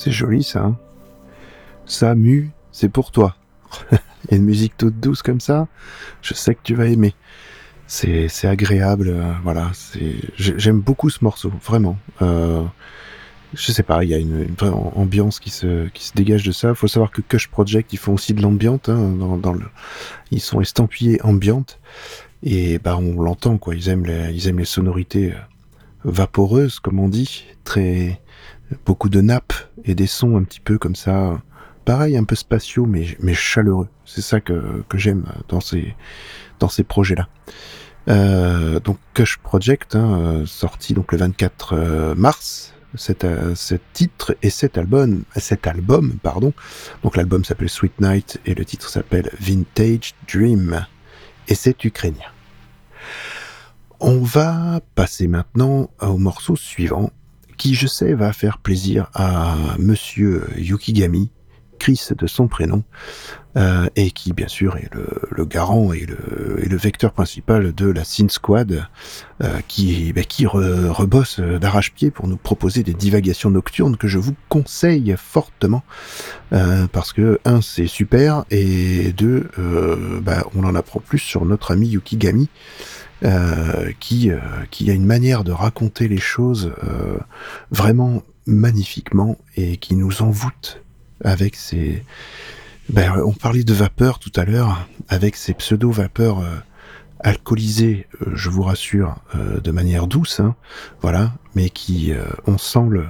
C'est 0.08 0.14
joli 0.14 0.42
ça. 0.42 0.64
Hein 0.64 0.78
ça, 1.86 2.16
Mu, 2.16 2.52
c'est 2.72 2.88
pour 2.88 3.12
toi. 3.12 3.36
Et 4.30 4.38
une 4.38 4.46
musique 4.46 4.78
toute 4.78 5.02
douce 5.02 5.22
comme 5.22 5.42
ça, 5.42 5.68
je 6.22 6.34
sais 6.34 6.56
que 6.56 6.62
tu 6.64 6.76
vas 6.76 6.86
aimer. 6.86 7.14
C'est, 7.88 8.30
c'est 8.30 8.48
agréable, 8.48 9.10
euh, 9.10 9.34
voilà. 9.44 9.70
C'est, 9.74 10.16
j'aime 10.38 10.80
beaucoup 10.80 11.10
ce 11.10 11.26
morceau, 11.26 11.52
vraiment. 11.62 11.98
Euh, 12.22 12.64
je 13.54 13.70
sais 13.74 13.84
pas, 13.84 14.06
il 14.06 14.10
y 14.10 14.14
a 14.14 14.18
une, 14.18 14.46
vraie 14.58 14.70
ambiance 14.70 15.42
qui 15.42 15.50
se, 15.50 15.90
qui 15.90 16.06
se 16.06 16.14
dégage 16.14 16.44
de 16.44 16.54
ça. 16.54 16.74
Faut 16.74 16.88
savoir 16.88 17.12
que 17.12 17.20
Kush 17.20 17.50
Project, 17.50 17.92
ils 17.92 18.00
font 18.00 18.14
aussi 18.14 18.34
de 18.34 18.42
l'ambiante, 18.42 18.88
hein, 18.88 19.10
dans, 19.10 19.36
dans 19.36 19.52
le, 19.52 19.66
ils 20.32 20.40
sont 20.40 20.62
estampillés 20.62 21.22
ambiante. 21.22 21.82
Et 22.44 22.80
bah, 22.80 22.98
on 22.98 23.20
l'entend, 23.22 23.58
quoi. 23.58 23.76
Ils 23.76 23.90
aiment 23.90 24.06
les, 24.06 24.32
ils 24.32 24.48
aiment 24.48 24.60
les 24.60 24.64
sonorités 24.64 25.34
euh, 25.34 25.38
vaporeuses, 26.06 26.80
comme 26.80 26.98
on 26.98 27.10
dit. 27.10 27.44
Très, 27.66 28.22
beaucoup 28.86 29.10
de 29.10 29.22
nappes 29.22 29.54
et 29.86 29.96
des 29.96 30.08
sons 30.08 30.38
un 30.38 30.44
petit 30.44 30.60
peu 30.60 30.78
comme 30.78 30.96
ça. 30.96 31.42
Pareil, 31.86 32.18
un 32.18 32.26
peu 32.26 32.36
spatiaux, 32.36 32.86
mais, 32.86 33.18
mais 33.22 33.34
chaleureux. 33.34 33.88
C'est 34.06 34.22
ça 34.22 34.42
que, 34.42 34.84
que 34.90 34.98
j'aime 34.98 35.26
dans 35.48 35.62
ces, 35.62 35.96
dans 36.60 36.70
ces 36.70 36.84
projets-là. 36.84 37.28
Euh, 38.10 38.80
donc 38.80 38.98
Kush 39.14 39.38
Project, 39.38 39.96
hein, 39.96 40.44
sorti 40.46 40.94
donc 40.94 41.12
le 41.12 41.18
24 41.18 41.74
euh, 41.74 42.16
mars, 42.16 42.74
cet, 42.96 43.26
euh, 43.26 43.54
cet, 43.56 43.82
titre 43.94 44.36
et 44.42 44.50
cet 44.50 44.78
album, 44.78 45.24
cet 45.36 45.68
album, 45.68 46.14
pardon. 46.24 46.54
Donc 47.04 47.18
l'album 47.18 47.44
s'appelle 47.44 47.70
Sweet 47.70 48.00
Night 48.00 48.40
et 48.46 48.54
le 48.54 48.64
titre 48.64 48.90
s'appelle 48.90 49.30
Vintage 49.40 50.16
Dream 50.32 50.86
et 51.48 51.56
c'est 51.56 51.84
ukrainien. 51.84 52.32
On 54.00 54.20
va 54.20 54.80
passer 54.96 55.28
maintenant 55.28 55.90
au 56.02 56.18
morceau 56.18 56.56
suivant 56.56 57.12
qui 57.58 57.76
je 57.76 57.88
sais 57.88 58.14
va 58.14 58.34
faire 58.34 58.58
plaisir 58.60 59.10
à 59.14 59.56
monsieur 59.80 60.48
Yukigami 60.58 61.32
Chris 61.78 62.10
de 62.18 62.28
son 62.28 62.48
prénom, 62.48 62.84
euh, 63.56 63.88
et 63.96 64.12
qui 64.12 64.34
bien 64.34 64.48
sûr 64.48 64.78
est 64.78 64.90
le, 64.94 65.46
garant 65.46 65.94
et 65.94 66.06
le, 66.06 66.78
vecteur 66.78 67.12
principal 67.12 67.74
de 67.74 67.88
la 67.88 68.04
Sin 68.04 68.30
Squad, 68.30 68.88
euh, 69.44 69.60
qui, 69.68 70.14
qui 70.28 70.46
rebosse 70.46 71.40
d'arrache-pied 71.40 72.12
pour 72.12 72.28
nous 72.28 72.38
proposer 72.38 72.84
des 72.84 72.94
divagations 72.94 73.50
nocturnes 73.50 73.98
que 73.98 74.08
je 74.08 74.20
vous 74.20 74.36
conseille 74.50 75.16
fortement, 75.18 75.84
euh, 76.54 76.88
parce 76.92 77.14
que 77.14 77.40
un 77.46 77.62
c'est 77.62 77.88
super, 77.88 78.46
et 78.52 79.14
deux 79.14 79.50
bah, 80.22 80.46
on 80.56 80.64
en 80.64 80.76
apprend 80.76 81.00
plus 81.00 81.20
sur 81.20 81.46
notre 81.46 81.72
ami 81.72 81.88
Yukigami. 81.88 82.50
Euh, 83.24 83.92
qui, 84.00 84.30
qui 84.70 84.92
a 84.92 84.94
une 84.94 85.06
manière 85.06 85.44
de 85.44 85.52
raconter 85.52 86.08
les 86.08 86.20
choses 86.20 86.72
vraiment 87.72 88.22
magnifiquement 88.46 89.38
et 89.56 89.78
qui 89.78 89.96
nous 89.96 90.22
envoûte 90.22 90.82
avec 91.24 91.56
ces... 91.56 92.04
Ben, 92.90 93.22
on 93.26 93.34
parlait 93.34 93.66
de 93.66 93.74
vapeur 93.74 94.18
tout 94.18 94.32
à 94.38 94.46
l'heure, 94.46 94.88
avec 95.10 95.36
ces 95.36 95.54
pseudo-vapeurs 95.54 96.40
euh, 96.40 96.56
alcoolisées, 97.20 98.08
euh, 98.22 98.32
je 98.34 98.50
vous 98.50 98.64
rassure, 98.64 99.18
euh, 99.36 99.60
de 99.60 99.72
manière 99.72 100.08
douce, 100.08 100.40
hein, 100.40 100.56
voilà, 101.02 101.34
mais 101.54 101.70
qui, 101.70 102.14
on 102.46 102.58
sent 102.58 102.88
le, 102.90 103.06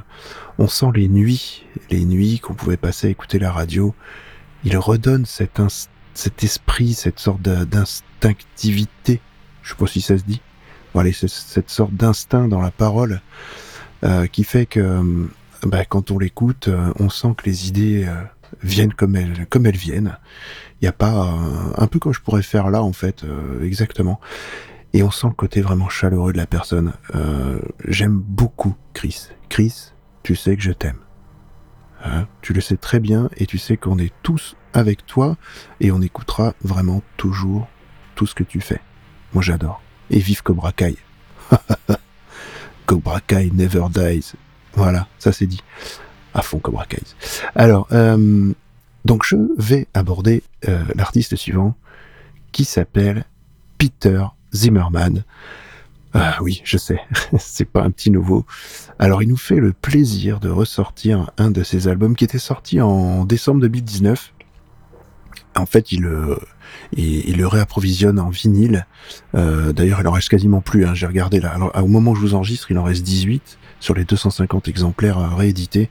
on 0.58 0.68
sent 0.68 0.88
les 0.96 1.08
nuits, 1.08 1.64
les 1.92 2.06
nuits 2.06 2.40
qu'on 2.40 2.56
pouvait 2.56 2.78
passer 2.78 3.08
à 3.08 3.10
écouter 3.12 3.38
la 3.38 3.52
radio. 3.52 3.94
Il 4.64 4.76
redonne 4.78 5.26
cet, 5.26 5.62
cet 6.16 6.44
esprit, 6.44 6.94
cette 6.94 7.20
sorte 7.20 7.42
d'instinctivité, 7.42 9.22
je 9.68 9.74
sais 9.74 9.78
pas 9.78 9.88
si 9.88 10.02
ça 10.02 10.18
se 10.18 10.24
dit, 10.24 10.42
voilà, 10.94 11.12
cette 11.14 11.70
sorte 11.70 11.94
d'instinct 11.94 12.48
dans 12.48 12.62
la 12.62 12.72
parole 12.72 13.22
qui 14.32 14.44
fait 14.44 14.66
que 14.66 15.28
bah, 15.64 15.86
quand 15.86 16.12
on 16.12 16.20
l'écoute, 16.20 16.68
euh, 16.68 16.94
on 17.00 17.10
sent 17.10 17.34
que 17.38 17.46
les 17.46 17.68
idées 17.68 18.06
euh, 18.06 18.24
viennent 18.62 18.94
comme 18.94 19.16
elles, 19.16 19.48
comme 19.50 19.66
elles 19.66 19.78
viennent. 19.78 20.18
Il 20.80 20.86
n'y 20.86 20.88
a 20.88 20.94
pas 20.94 21.34
un 21.76 21.88
peu 21.88 21.98
comme 21.98 22.14
je 22.14 22.22
pourrais 22.22 22.44
faire 22.44 22.70
là 22.70 22.84
en 22.84 22.94
fait, 22.94 23.24
euh, 23.24 23.64
exactement. 23.64 24.20
Et 24.94 25.02
on 25.04 25.12
sent 25.12 25.28
le 25.28 25.34
côté 25.34 25.62
vraiment 25.62 25.90
chaleureux 25.90 26.32
de 26.32 26.38
la 26.38 26.46
personne. 26.46 26.94
J'aime 27.86 28.18
beaucoup 28.18 28.76
Chris. 28.94 29.28
Chris, 29.50 29.92
tu 30.24 30.36
sais 30.36 30.56
que 30.56 30.64
je 30.64 30.72
t'aime. 30.72 31.00
Hein 32.06 32.28
tu 32.42 32.54
le 32.54 32.62
sais 32.62 32.78
très 32.78 33.00
bien 33.00 33.30
et 33.38 33.48
tu 33.48 33.58
sais 33.58 33.76
qu'on 33.76 33.98
est 33.98 34.14
tous 34.24 34.56
avec 34.74 35.06
toi 35.06 35.36
et 35.82 35.92
on 35.92 36.02
écoutera 36.02 36.54
vraiment 36.64 37.02
toujours 37.18 37.68
tout 38.16 38.28
ce 38.28 38.36
que 38.36 38.44
tu 38.44 38.62
fais. 38.62 38.80
Moi 39.34 39.44
j'adore. 39.44 39.82
Et 40.10 40.20
vive 40.20 40.42
Cobra 40.44 40.72
Kai. 40.72 40.96
Cobra 42.86 43.20
Kai 43.22 43.52
never 43.54 43.86
dies. 43.94 44.34
Voilà, 44.74 45.08
ça 45.20 45.32
c'est 45.32 45.48
dit. 45.48 45.62
À 46.34 46.42
fond 46.42 46.60
comme 46.60 46.78
Kai. 46.88 47.02
Alors, 47.56 47.88
euh, 47.92 48.54
donc 49.06 49.26
je 49.26 49.38
vais 49.58 49.88
aborder 49.94 50.44
euh, 50.68 50.84
l'artiste 50.96 51.36
suivant 51.36 51.76
qui 52.52 52.64
s'appelle 52.66 53.26
Peter 53.78 54.24
Zimmerman. 54.54 55.24
Ah 56.14 56.38
oui, 56.42 56.62
je 56.64 56.78
sais, 56.78 57.00
c'est 57.38 57.66
pas 57.66 57.84
un 57.84 57.92
petit 57.92 58.12
nouveau. 58.12 58.46
Alors 59.00 59.22
il 59.22 59.30
nous 59.30 59.38
fait 59.38 59.58
le 59.58 59.74
plaisir 59.74 60.40
de 60.40 60.50
ressortir 60.50 61.32
un 61.38 61.52
de 61.52 61.64
ses 61.64 61.88
albums 61.88 62.16
qui 62.16 62.24
était 62.24 62.40
sorti 62.40 62.82
en 62.82 63.26
décembre 63.26 63.62
2019. 63.62 64.34
En 65.58 65.66
fait, 65.66 65.92
il 65.92 66.02
le, 66.02 66.38
il, 66.96 67.38
le 67.38 67.48
réapprovisionne 67.48 68.20
en 68.20 68.30
vinyle. 68.30 68.86
Euh, 69.36 69.74
d'ailleurs, 69.74 70.02
il 70.02 70.08
en 70.08 70.12
reste 70.12 70.30
quasiment 70.30 70.62
plus. 70.62 70.86
Hein, 70.86 70.94
J'ai 70.94 71.08
regardé 71.08 71.40
là. 71.40 71.52
Alors, 71.52 71.72
au 71.76 71.88
moment 71.88 72.12
où 72.12 72.16
je 72.16 72.22
vous 72.22 72.36
enregistre, 72.36 72.72
il 72.72 72.78
en 72.78 72.84
reste 72.84 73.04
18 73.04 73.58
sur 73.80 73.94
les 73.94 74.06
250 74.06 74.68
exemplaires 74.68 75.20
euh, 75.20 75.36
réédités. 75.36 75.90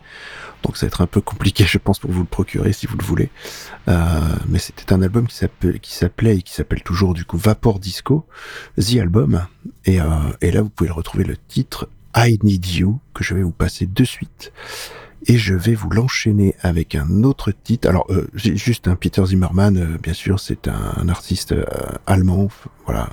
Donc 0.62 0.76
ça 0.76 0.86
va 0.86 0.88
être 0.88 1.00
un 1.00 1.06
peu 1.06 1.20
compliqué, 1.20 1.64
je 1.64 1.78
pense, 1.78 1.98
pour 1.98 2.10
vous 2.10 2.20
le 2.20 2.26
procurer 2.26 2.72
si 2.72 2.86
vous 2.86 2.96
le 2.96 3.04
voulez. 3.04 3.30
Euh, 3.88 4.20
mais 4.48 4.58
c'était 4.58 4.92
un 4.92 5.02
album 5.02 5.26
qui 5.28 5.36
s'appelait 5.36 6.36
et 6.36 6.42
qui 6.42 6.52
s'appelle 6.52 6.82
toujours 6.82 7.14
du 7.14 7.24
coup 7.24 7.36
Vapor 7.36 7.78
Disco, 7.78 8.26
The 8.80 8.96
Album. 8.96 9.46
Et, 9.84 10.00
euh, 10.00 10.04
et 10.40 10.50
là, 10.50 10.62
vous 10.62 10.70
pouvez 10.70 10.88
le 10.88 10.94
retrouver 10.94 11.24
le 11.24 11.36
titre 11.36 11.88
I 12.16 12.38
Need 12.42 12.66
You 12.66 12.98
que 13.14 13.22
je 13.22 13.34
vais 13.34 13.42
vous 13.42 13.52
passer 13.52 13.86
de 13.86 14.04
suite. 14.04 14.52
Et 15.26 15.38
je 15.38 15.54
vais 15.54 15.74
vous 15.74 15.88
l'enchaîner 15.90 16.54
avec 16.60 16.94
un 16.94 17.22
autre 17.22 17.50
titre. 17.50 17.88
Alors, 17.88 18.06
euh, 18.10 18.28
juste 18.34 18.86
un 18.88 18.96
Peter 18.96 19.24
Zimmerman, 19.24 19.76
euh, 19.76 19.98
bien 19.98 20.12
sûr, 20.12 20.38
c'est 20.38 20.68
un, 20.68 21.08
artiste 21.08 21.52
euh, 21.52 21.64
allemand, 22.06 22.48
voilà, 22.84 23.08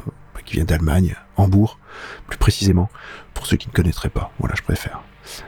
qui 0.45 0.55
vient 0.55 0.65
d'Allemagne, 0.65 1.15
Hambourg, 1.37 1.79
plus 2.27 2.37
précisément, 2.37 2.89
pour 3.33 3.47
ceux 3.47 3.57
qui 3.57 3.67
ne 3.69 3.73
connaîtraient 3.73 4.09
pas. 4.09 4.31
Voilà, 4.39 4.55
je 4.55 4.61
préfère. 4.61 5.01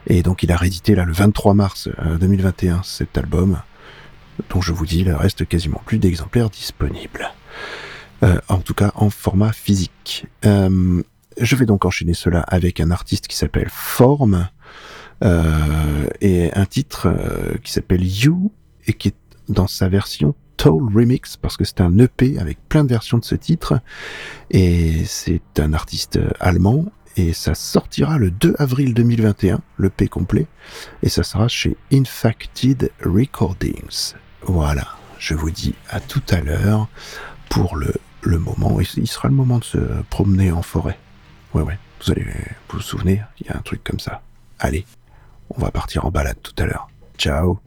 Et 0.08 0.24
donc 0.24 0.42
il 0.42 0.52
a 0.52 0.56
réédité 0.56 0.96
là 0.96 1.04
le 1.04 1.12
23 1.12 1.54
mars 1.54 1.90
2021 2.20 2.76
euh, 2.76 2.80
cet 2.84 3.18
album, 3.18 3.62
dont 4.50 4.62
je 4.62 4.72
vous 4.72 4.86
dis, 4.86 5.00
il 5.00 5.12
reste 5.12 5.46
quasiment 5.46 5.82
plus 5.86 6.00
d'exemplaires 6.00 6.50
disponibles. 6.50 7.32
Euh, 8.24 8.40
en 8.48 8.60
tout 8.60 8.74
cas 8.74 8.92
en 8.96 9.10
format 9.10 9.52
physique. 9.52 10.26
Euh, 10.46 11.04
je 11.40 11.56
vais 11.58 11.66
donc 11.66 11.84
enchaîner 11.86 12.14
cela 12.14 12.42
avec 12.42 12.80
un 12.80 12.90
artiste 12.90 13.28
qui 13.28 13.36
s'appelle 13.36 13.68
Form 13.70 14.34
euh, 14.36 14.44
et 15.22 16.52
un 16.54 16.66
titre 16.66 17.08
euh, 17.08 17.56
qui 17.64 17.72
s'appelle 17.72 18.06
You 18.06 18.52
et 18.88 18.94
qui 18.94 19.10
est 19.10 19.16
dans 19.50 19.68
sa 19.68 19.90
version 19.90 20.36
Toll 20.58 20.94
Remix 20.94 21.38
parce 21.38 21.58
que 21.58 21.66
c'est 21.66 21.82
un 21.82 21.98
EP 22.00 22.38
avec 22.40 22.58
plein 22.70 22.84
de 22.84 22.90
versions 22.90 23.18
de 23.18 23.26
ce 23.26 23.36
titre 23.36 23.80
et 24.52 25.04
c'est 25.06 25.60
un 25.60 25.74
artiste 25.74 26.20
allemand 26.40 26.86
et 27.18 27.34
ça 27.34 27.56
sortira 27.56 28.18
le 28.18 28.30
2 28.30 28.56
avril 28.60 28.94
2021, 28.94 29.62
l'EP 29.80 30.08
complet, 30.08 30.48
et 31.02 31.10
ça 31.10 31.24
sera 31.24 31.48
chez 31.48 31.78
Infacted 31.94 32.92
Recordings. 33.02 34.16
Voilà, 34.42 34.88
je 35.18 35.34
vous 35.34 35.50
dis 35.50 35.76
à 35.90 36.00
tout 36.00 36.24
à 36.30 36.42
l'heure 36.42 36.90
pour 37.50 37.78
le, 37.78 37.94
le 38.22 38.38
moment, 38.38 38.80
il 38.82 39.08
sera 39.08 39.30
le 39.30 39.34
moment 39.34 39.60
de 39.60 39.64
se 39.64 39.78
promener 40.10 40.52
en 40.52 40.62
forêt. 40.62 41.00
Ouais, 41.54 41.62
ouais, 41.62 41.78
vous 42.04 42.12
allez 42.12 42.26
vous 42.70 42.82
souvenir, 42.82 43.28
il 43.40 43.48
y 43.48 43.50
a 43.50 43.58
un 43.58 43.62
truc 43.62 43.82
comme 43.84 44.00
ça. 44.00 44.22
Allez, 44.60 44.86
on 45.50 45.62
va 45.62 45.72
partir 45.72 46.06
en 46.06 46.12
balade 46.12 46.38
tout 46.42 46.54
à 46.58 46.66
l'heure. 46.66 46.88
Ciao. 47.18 47.60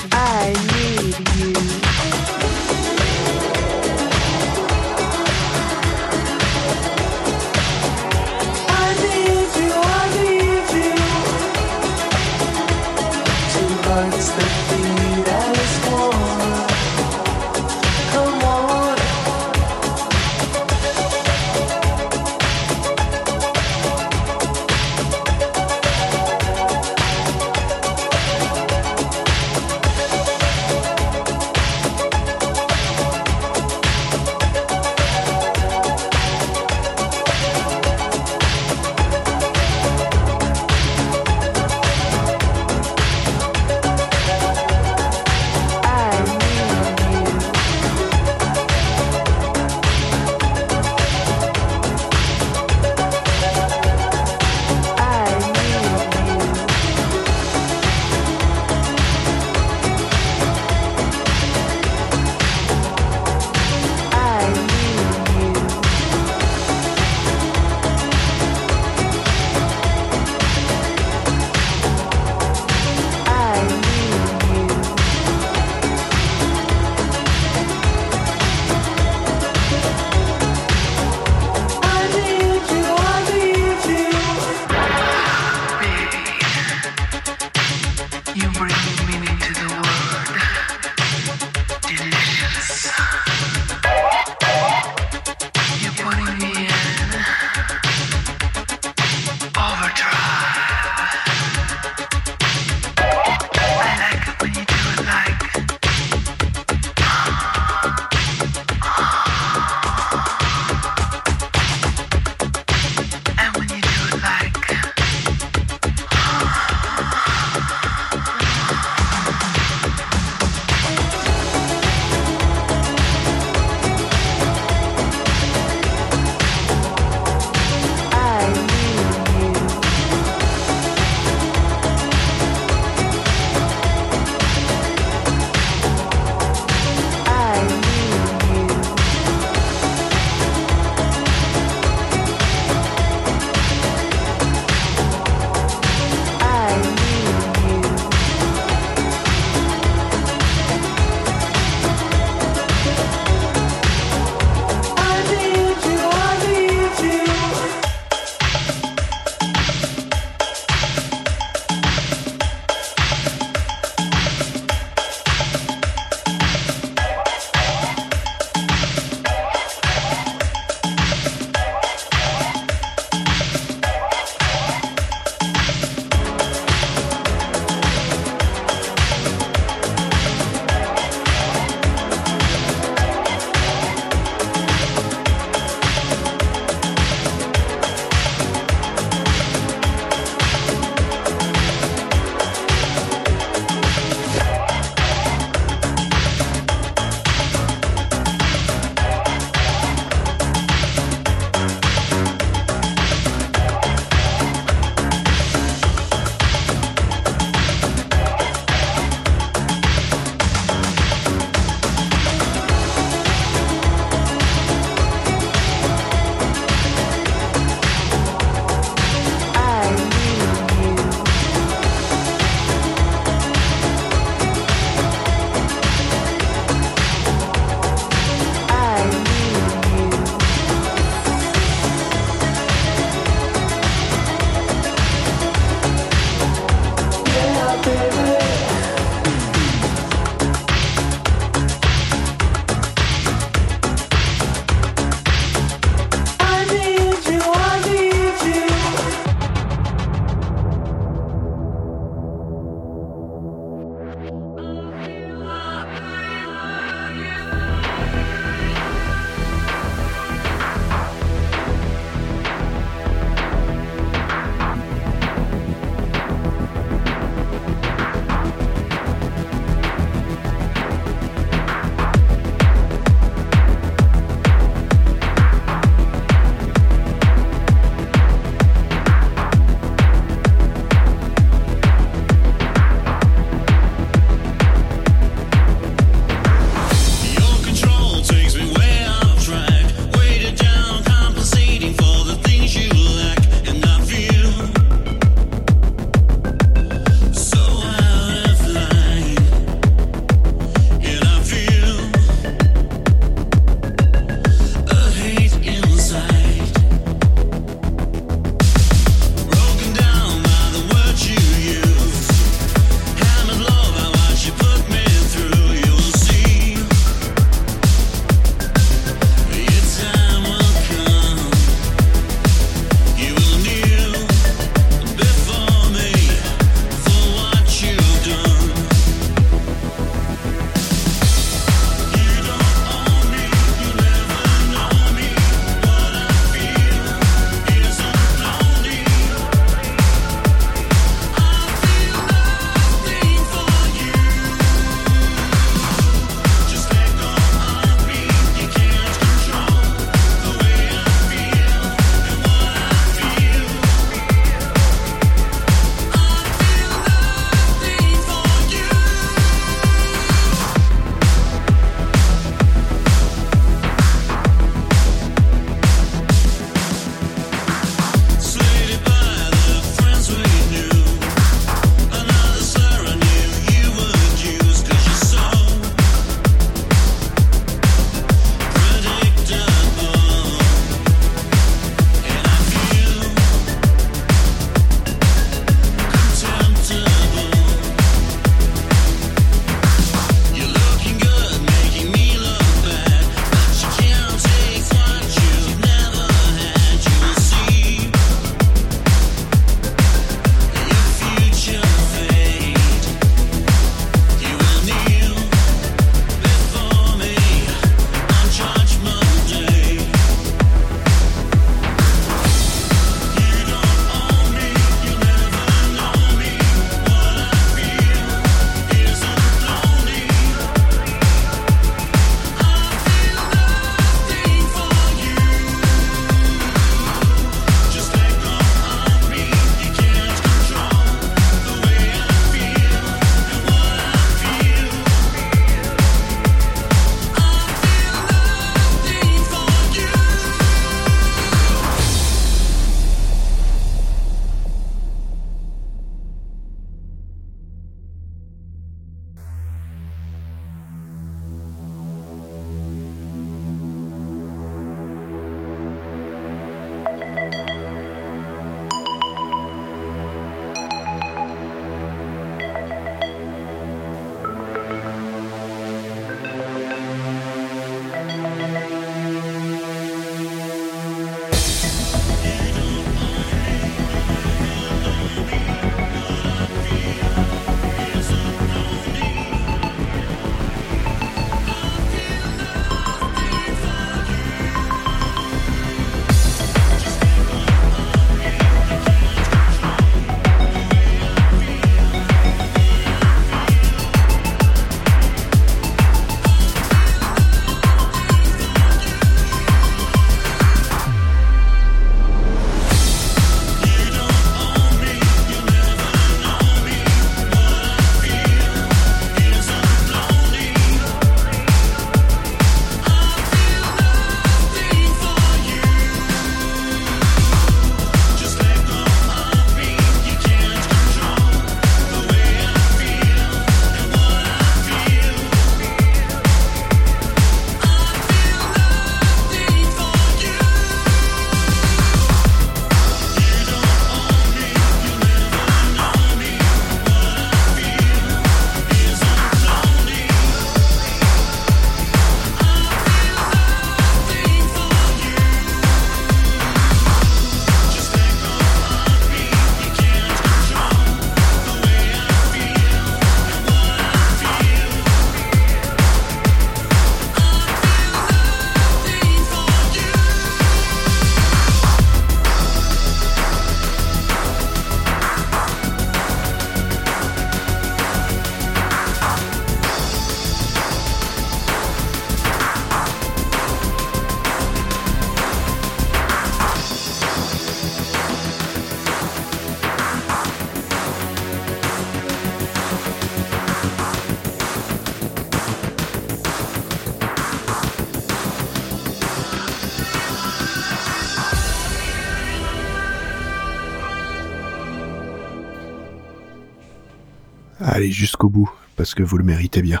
Jusqu'au 598.08 598.48
bout, 598.48 598.70
parce 598.96 599.14
que 599.14 599.22
vous 599.22 599.36
le 599.36 599.44
méritez 599.44 599.82
bien. 599.82 600.00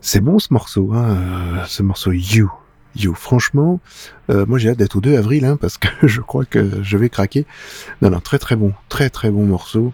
C'est 0.00 0.20
bon 0.20 0.38
ce 0.38 0.48
morceau, 0.52 0.92
hein, 0.92 1.16
euh, 1.16 1.64
ce 1.66 1.82
morceau 1.82 2.12
You. 2.12 2.50
You, 2.94 3.14
franchement, 3.14 3.80
euh, 4.30 4.44
moi 4.46 4.58
j'ai 4.58 4.68
hâte 4.68 4.78
d'être 4.78 4.96
au 4.96 5.00
2 5.00 5.16
avril, 5.16 5.44
hein, 5.44 5.56
parce 5.60 5.78
que 5.78 5.88
je 6.06 6.20
crois 6.20 6.44
que 6.44 6.82
je 6.82 6.96
vais 6.96 7.08
craquer. 7.08 7.46
Non, 8.02 8.10
non, 8.10 8.20
très 8.20 8.38
très 8.38 8.54
bon, 8.54 8.74
très 8.88 9.10
très 9.10 9.30
bon 9.30 9.46
morceau. 9.46 9.92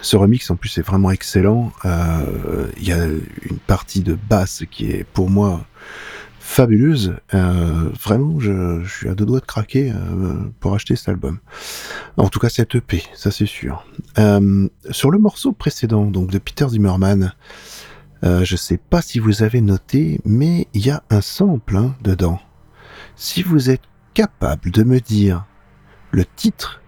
Ce 0.00 0.16
remix 0.16 0.48
en 0.50 0.56
plus 0.56 0.78
est 0.78 0.82
vraiment 0.82 1.10
excellent. 1.10 1.72
Euh, 1.84 2.68
Il 2.76 2.86
y 2.86 2.92
a 2.92 3.04
une 3.04 3.58
partie 3.66 4.00
de 4.00 4.14
basse 4.14 4.62
qui 4.70 4.90
est 4.90 5.04
pour 5.04 5.28
moi 5.28 5.66
fabuleuse. 6.48 7.14
Euh, 7.34 7.90
vraiment, 8.00 8.40
je, 8.40 8.82
je 8.82 8.90
suis 8.90 9.08
à 9.08 9.14
deux 9.14 9.26
doigts 9.26 9.40
de 9.40 9.44
craquer 9.44 9.92
euh, 9.92 10.50
pour 10.60 10.74
acheter 10.74 10.96
cet 10.96 11.10
album. 11.10 11.38
En 12.16 12.30
tout 12.30 12.40
cas, 12.40 12.48
cette 12.48 12.74
EP, 12.74 13.02
ça 13.14 13.30
c'est 13.30 13.46
sûr. 13.46 13.84
Euh, 14.18 14.66
sur 14.90 15.10
le 15.10 15.18
morceau 15.18 15.52
précédent, 15.52 16.06
donc 16.06 16.30
de 16.30 16.38
Peter 16.38 16.66
Zimmerman, 16.66 17.34
euh, 18.24 18.44
je 18.44 18.56
sais 18.56 18.78
pas 18.78 19.02
si 19.02 19.18
vous 19.18 19.42
avez 19.42 19.60
noté, 19.60 20.20
mais 20.24 20.66
il 20.72 20.86
y 20.86 20.90
a 20.90 21.02
un 21.10 21.20
sample 21.20 21.76
hein, 21.76 21.94
dedans. 22.02 22.40
Si 23.14 23.42
vous 23.42 23.68
êtes 23.68 23.84
capable 24.14 24.70
de 24.70 24.82
me 24.84 25.00
dire 25.00 25.44
le 26.12 26.24
titre 26.24 26.80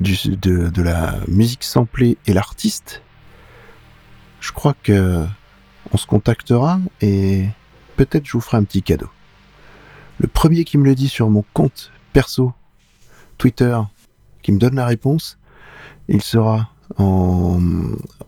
du, 0.00 0.16
de, 0.36 0.68
de 0.68 0.82
la 0.82 1.14
musique 1.28 1.62
samplée 1.62 2.18
et 2.26 2.34
l'artiste, 2.34 3.02
je 4.40 4.50
crois 4.50 4.74
que 4.82 5.24
on 5.92 5.96
se 5.96 6.06
contactera 6.06 6.80
et 7.00 7.46
peut-être 7.96 8.26
je 8.26 8.32
vous 8.32 8.40
ferai 8.40 8.58
un 8.58 8.64
petit 8.64 8.82
cadeau. 8.82 9.08
Le 10.18 10.28
premier 10.28 10.64
qui 10.64 10.78
me 10.78 10.84
le 10.84 10.94
dit 10.94 11.08
sur 11.08 11.28
mon 11.30 11.44
compte 11.52 11.90
perso, 12.12 12.52
Twitter, 13.38 13.78
qui 14.42 14.52
me 14.52 14.58
donne 14.58 14.76
la 14.76 14.86
réponse, 14.86 15.38
il 16.08 16.22
sera 16.22 16.70
en, 16.98 17.58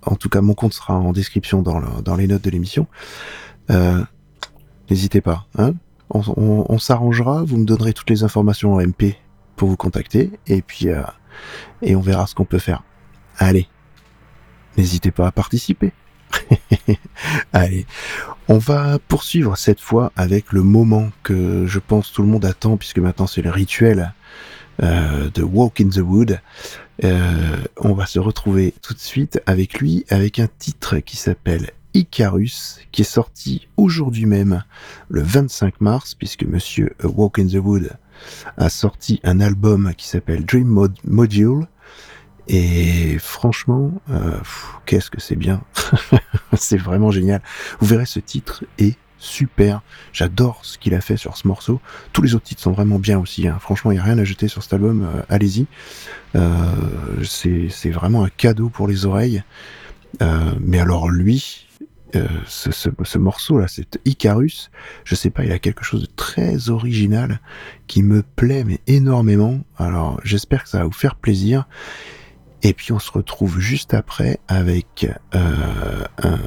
en 0.04 0.14
tout 0.16 0.28
cas 0.28 0.40
mon 0.40 0.54
compte 0.54 0.74
sera 0.74 0.94
en 0.94 1.12
description 1.12 1.62
dans, 1.62 1.78
le- 1.78 2.02
dans 2.02 2.16
les 2.16 2.26
notes 2.26 2.42
de 2.44 2.50
l'émission. 2.50 2.86
Euh, 3.70 4.02
N'hésitez 4.90 5.20
pas, 5.20 5.46
hein. 5.58 5.74
On 6.10 6.78
s'arrangera, 6.78 7.44
vous 7.44 7.58
me 7.58 7.66
donnerez 7.66 7.92
toutes 7.92 8.08
les 8.08 8.24
informations 8.24 8.72
en 8.74 8.80
MP 8.80 9.16
pour 9.56 9.68
vous 9.68 9.76
contacter 9.76 10.30
et 10.46 10.62
puis 10.62 10.88
euh, 10.88 11.02
et 11.82 11.94
on 11.94 12.00
verra 12.00 12.26
ce 12.26 12.34
qu'on 12.34 12.46
peut 12.46 12.58
faire. 12.58 12.82
Allez, 13.36 13.68
n'hésitez 14.78 15.10
pas 15.10 15.26
à 15.26 15.32
participer. 15.32 15.92
Allez, 17.53 17.87
on 18.49 18.59
va 18.59 18.99
poursuivre 19.09 19.57
cette 19.57 19.81
fois 19.81 20.12
avec 20.16 20.53
le 20.53 20.62
moment 20.62 21.11
que 21.22 21.66
je 21.66 21.79
pense 21.79 22.12
tout 22.12 22.22
le 22.22 22.29
monde 22.29 22.45
attend, 22.45 22.76
puisque 22.76 22.99
maintenant 22.99 23.26
c'est 23.26 23.43
le 23.43 23.51
rituel 23.51 24.14
euh, 24.83 25.31
de 25.35 25.43
Walk 25.43 25.81
in 25.81 25.89
the 25.89 25.99
Wood. 25.99 26.41
Euh, 27.05 27.57
on 27.76 27.95
va 27.95 28.07
se 28.07 28.18
retrouver 28.18 28.74
tout 28.83 28.95
de 28.95 28.99
suite 28.99 29.41
avec 29.47 29.79
lui, 29.81 30.05
avec 30.09 30.39
un 30.39 30.49
titre 30.59 30.99
qui 30.99 31.16
s'appelle 31.16 31.70
Icarus, 31.95 32.81
qui 32.93 33.03
est 33.03 33.05
sorti 33.05 33.68
aujourd'hui 33.76 34.26
même, 34.26 34.64
le 35.09 35.22
25 35.22 35.81
mars, 35.81 36.14
puisque 36.14 36.45
Monsieur 36.45 36.95
Walk 37.03 37.39
in 37.39 37.47
the 37.47 37.55
Wood 37.62 37.91
a 38.57 38.68
sorti 38.68 39.20
un 39.24 39.41
album 39.41 39.93
qui 39.97 40.09
s'appelle 40.09 40.45
Dream 40.45 40.66
Mod- 40.66 40.99
Module. 41.05 41.66
Et 42.49 43.18
franchement, 43.18 43.92
euh, 44.11 44.38
qu'est-ce 44.86 45.11
que 45.11 45.20
c'est 45.20 45.36
bien. 45.36 45.61
c'est 46.57 46.78
vraiment 46.78 47.11
génial. 47.11 47.42
Vous 47.80 47.86
verrez, 47.86 48.07
ce 48.07 48.20
titre 48.20 48.64
est 48.78 48.96
super. 49.18 49.82
J'adore 50.12 50.61
ce 50.62 50.78
qu'il 50.78 50.94
a 50.94 51.01
fait 51.01 51.16
sur 51.16 51.36
ce 51.36 51.46
morceau. 51.46 51.80
Tous 52.12 52.22
les 52.22 52.34
autres 52.34 52.44
titres 52.46 52.62
sont 52.62 52.72
vraiment 52.72 52.99
bien 52.99 53.18
aussi. 53.18 53.49
hein. 53.49 53.59
Franchement, 53.61 53.90
il 53.90 53.94
n'y 53.94 54.01
a 54.01 54.05
rien 54.05 54.16
à 54.18 54.24
jeter 54.24 54.49
sur 54.49 54.62
cet 54.62 54.72
album. 54.72 55.03
euh, 55.05 55.22
Allez-y. 55.28 55.66
Euh, 56.36 56.53
c'est 57.24 57.90
vraiment 57.90 58.24
un 58.24 58.28
cadeau 58.30 58.68
pour 58.70 58.88
les 58.88 59.05
oreilles. 59.07 59.42
Euh, 60.22 60.53
mais 60.61 60.78
alors 60.78 61.11
lui, 61.11 61.66
euh, 62.16 62.26
ce, 62.46 62.70
ce, 62.70 62.88
ce 63.05 63.18
morceau-là, 63.18 63.66
c'est 63.68 63.99
Icarus. 64.07 64.70
Je 65.05 65.14
sais 65.14 65.28
pas, 65.30 65.44
il 65.44 65.53
a 65.53 65.59
quelque 65.59 65.84
chose 65.84 66.01
de 66.03 66.09
très 66.16 66.70
original 66.70 67.40
qui 67.88 68.03
me 68.03 68.22
plaît 68.22 68.64
mais 68.64 68.80
énormément. 68.86 69.61
Alors 69.76 70.18
j'espère 70.24 70.62
que 70.62 70.70
ça 70.70 70.78
va 70.78 70.84
vous 70.84 70.92
faire 70.92 71.16
plaisir. 71.16 71.68
Et 72.62 72.72
puis 72.74 72.92
on 72.92 72.98
se 72.98 73.12
retrouve 73.12 73.61
juste 73.61 73.94
après 73.94 74.40
avec 74.48 75.06
euh, 75.34 76.04
un, 76.18 76.38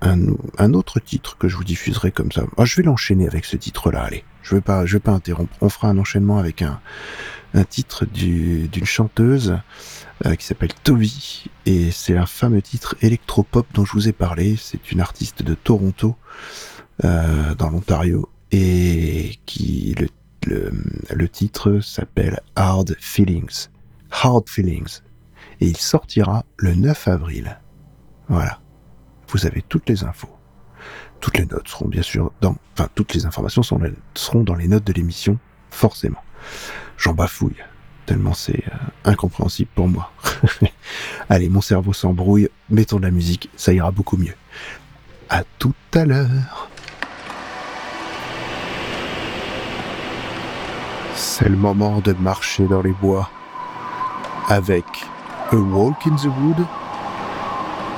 un, 0.00 0.18
un 0.58 0.74
autre 0.74 0.98
titre 0.98 1.38
que 1.38 1.48
je 1.48 1.56
vous 1.56 1.64
diffuserai 1.64 2.10
comme 2.10 2.32
ça. 2.32 2.42
Ah, 2.56 2.64
je 2.64 2.76
vais 2.76 2.82
l'enchaîner 2.82 3.28
avec 3.28 3.44
ce 3.44 3.56
titre-là. 3.56 4.02
Allez, 4.02 4.24
je 4.42 4.56
vais 4.56 4.60
pas, 4.60 4.84
je 4.84 4.94
vais 4.94 5.00
pas 5.00 5.12
interrompre. 5.12 5.54
On 5.60 5.68
fera 5.68 5.88
un 5.88 5.98
enchaînement 5.98 6.38
avec 6.38 6.62
un, 6.62 6.80
un 7.54 7.62
titre 7.62 8.04
du- 8.04 8.66
d'une 8.66 8.84
chanteuse 8.84 9.58
euh, 10.26 10.34
qui 10.34 10.44
s'appelle 10.44 10.74
Toby 10.82 11.44
et 11.66 11.92
c'est 11.92 12.16
un 12.16 12.26
fameux 12.26 12.62
titre 12.62 12.96
électropop 13.00 13.66
dont 13.72 13.84
je 13.84 13.92
vous 13.92 14.08
ai 14.08 14.12
parlé. 14.12 14.56
C'est 14.60 14.90
une 14.90 15.00
artiste 15.00 15.44
de 15.44 15.54
Toronto 15.54 16.16
euh, 17.04 17.54
dans 17.54 17.70
l'Ontario 17.70 18.28
et 18.50 19.38
qui 19.46 19.94
le, 20.00 20.08
le, 20.48 20.72
le 21.14 21.28
titre 21.28 21.78
s'appelle 21.78 22.40
Hard 22.56 22.96
Feelings. 22.98 23.68
Hard 24.10 24.48
Feelings 24.48 25.00
et 25.60 25.66
il 25.66 25.76
sortira 25.76 26.44
le 26.56 26.74
9 26.74 27.08
avril. 27.08 27.58
Voilà. 28.28 28.60
Vous 29.28 29.46
avez 29.46 29.62
toutes 29.62 29.88
les 29.88 30.04
infos. 30.04 30.30
Toutes 31.20 31.36
les 31.36 31.46
notes 31.46 31.68
seront 31.68 31.88
bien 31.88 32.02
sûr 32.02 32.32
dans, 32.40 32.56
enfin, 32.72 32.88
toutes 32.94 33.12
les 33.14 33.26
informations 33.26 33.62
seront 33.62 34.42
dans 34.42 34.54
les 34.54 34.68
notes 34.68 34.84
de 34.84 34.92
l'émission, 34.92 35.38
forcément. 35.70 36.22
J'en 36.96 37.12
bafouille, 37.12 37.56
tellement 38.06 38.32
c'est 38.32 38.64
euh, 38.68 38.76
incompréhensible 39.10 39.70
pour 39.74 39.88
moi. 39.88 40.10
Allez, 41.28 41.48
mon 41.50 41.60
cerveau 41.60 41.92
s'embrouille, 41.92 42.48
mettons 42.70 42.96
de 42.96 43.02
la 43.02 43.10
musique, 43.10 43.50
ça 43.56 43.72
ira 43.72 43.90
beaucoup 43.90 44.16
mieux. 44.16 44.34
À 45.28 45.44
tout 45.58 45.74
à 45.94 46.06
l'heure. 46.06 46.70
C'est 51.14 51.48
le 51.48 51.56
moment 51.56 52.00
de 52.00 52.12
marcher 52.14 52.66
dans 52.66 52.80
les 52.80 52.92
bois 52.92 53.30
avec 54.48 54.84
A 55.52 55.56
Walk 55.56 56.06
in 56.06 56.14
the 56.14 56.26
Wood. 56.26 56.64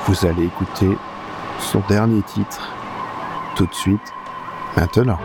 Vous 0.06 0.26
allez 0.26 0.46
écouter 0.46 0.96
son 1.58 1.80
dernier 1.86 2.22
titre 2.22 2.72
tout 3.56 3.66
de 3.66 3.74
suite, 3.74 4.14
maintenant. 4.74 5.18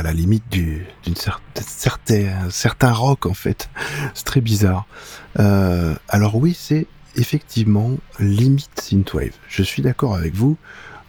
À 0.00 0.02
la 0.02 0.12
limite 0.14 0.48
du, 0.50 0.86
d'une 1.04 1.14
certaine, 1.14 1.62
certain, 1.66 2.50
certain 2.50 2.92
rock 2.92 3.26
en 3.26 3.34
fait. 3.34 3.68
C'est 4.14 4.24
très 4.24 4.40
bizarre. 4.40 4.86
Euh, 5.38 5.94
alors 6.08 6.36
oui, 6.36 6.56
c'est 6.58 6.86
effectivement 7.16 7.96
limite 8.18 8.70
synthwave. 8.80 9.32
Je 9.48 9.62
suis 9.62 9.82
d'accord 9.82 10.14
avec 10.14 10.34
vous. 10.34 10.56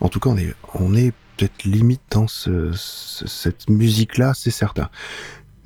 En 0.02 0.10
tout 0.10 0.20
cas, 0.20 0.30
on 0.30 0.38
est, 0.38 0.54
on 0.74 0.94
est 0.94 1.14
peut-être 1.38 1.64
limite 1.64 2.02
dans 2.10 2.28
ce, 2.28 2.72
ce- 2.74 3.28
cette 3.28 3.70
musique-là, 3.70 4.34
c'est 4.36 4.52
certain. 4.52 4.90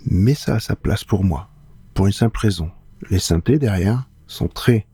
Mais 0.05 0.35
ça 0.35 0.55
a 0.55 0.59
sa 0.59 0.75
place 0.75 1.03
pour 1.03 1.23
moi, 1.23 1.49
pour 1.95 2.05
une 2.05 2.13
simple 2.13 2.39
raison. 2.39 2.69
Les 3.09 3.19
synthés 3.19 3.57
derrière 3.57 4.07
sont 4.27 4.47
très 4.47 4.85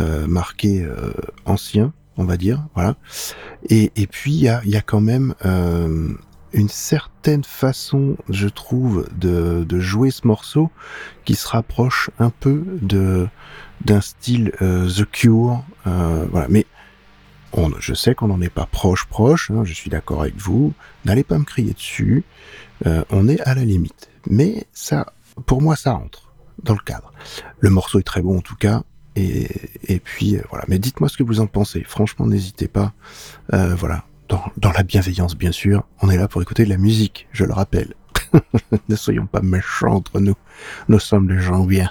euh, 0.00 0.26
marqués 0.26 0.82
euh, 0.82 1.12
anciens, 1.44 1.92
on 2.16 2.24
va 2.24 2.38
dire, 2.38 2.66
voilà. 2.74 2.96
Et, 3.68 3.92
et 3.96 4.06
puis 4.06 4.32
il 4.32 4.40
y 4.42 4.48
a, 4.48 4.62
y 4.64 4.76
a 4.76 4.80
quand 4.82 5.00
même 5.02 5.34
euh, 5.44 6.14
une 6.56 6.68
certaine 6.70 7.44
façon, 7.44 8.16
je 8.30 8.48
trouve, 8.48 9.06
de, 9.14 9.62
de 9.68 9.78
jouer 9.78 10.10
ce 10.10 10.26
morceau 10.26 10.70
qui 11.24 11.34
se 11.36 11.46
rapproche 11.46 12.10
un 12.18 12.30
peu 12.30 12.64
de 12.82 13.28
d'un 13.84 14.00
style 14.00 14.52
euh, 14.62 14.88
The 14.88 15.04
Cure, 15.04 15.62
euh, 15.86 16.26
voilà. 16.32 16.48
Mais 16.48 16.64
on, 17.52 17.70
je 17.78 17.92
sais 17.92 18.14
qu'on 18.14 18.28
n'en 18.28 18.40
est 18.40 18.48
pas 18.48 18.64
proche 18.64 19.04
proche. 19.04 19.50
hein, 19.50 19.64
je 19.64 19.74
suis 19.74 19.90
d'accord 19.90 20.22
avec 20.22 20.36
vous. 20.36 20.72
N'allez 21.04 21.24
pas 21.24 21.38
me 21.38 21.44
crier 21.44 21.74
dessus. 21.74 22.24
Euh, 22.86 23.04
on 23.10 23.28
est 23.28 23.40
à 23.42 23.54
la 23.54 23.64
limite. 23.64 24.08
Mais 24.30 24.66
ça, 24.72 25.12
pour 25.44 25.60
moi, 25.60 25.76
ça 25.76 25.94
entre 25.94 26.32
dans 26.62 26.72
le 26.72 26.80
cadre. 26.80 27.12
Le 27.60 27.68
morceau 27.68 27.98
est 27.98 28.02
très 28.02 28.22
bon 28.22 28.38
en 28.38 28.40
tout 28.40 28.56
cas. 28.56 28.82
Et, 29.14 29.46
et 29.84 30.00
puis 30.00 30.36
euh, 30.36 30.42
voilà. 30.48 30.64
Mais 30.68 30.78
dites-moi 30.78 31.10
ce 31.10 31.18
que 31.18 31.22
vous 31.22 31.40
en 31.40 31.46
pensez. 31.46 31.84
Franchement, 31.84 32.26
n'hésitez 32.26 32.66
pas. 32.68 32.94
Euh, 33.52 33.74
voilà. 33.74 34.05
Dans, 34.28 34.72
la 34.72 34.82
bienveillance, 34.82 35.36
bien 35.36 35.52
sûr. 35.52 35.84
On 36.00 36.10
est 36.10 36.16
là 36.16 36.28
pour 36.28 36.42
écouter 36.42 36.64
de 36.64 36.70
la 36.70 36.78
musique. 36.78 37.28
Je 37.32 37.44
le 37.44 37.52
rappelle. 37.52 37.94
ne 38.88 38.96
soyons 38.96 39.26
pas 39.26 39.40
méchants 39.40 39.94
entre 39.94 40.20
nous. 40.20 40.34
Nous 40.88 40.98
sommes 40.98 41.28
des 41.28 41.38
gens 41.38 41.64
bien. 41.64 41.90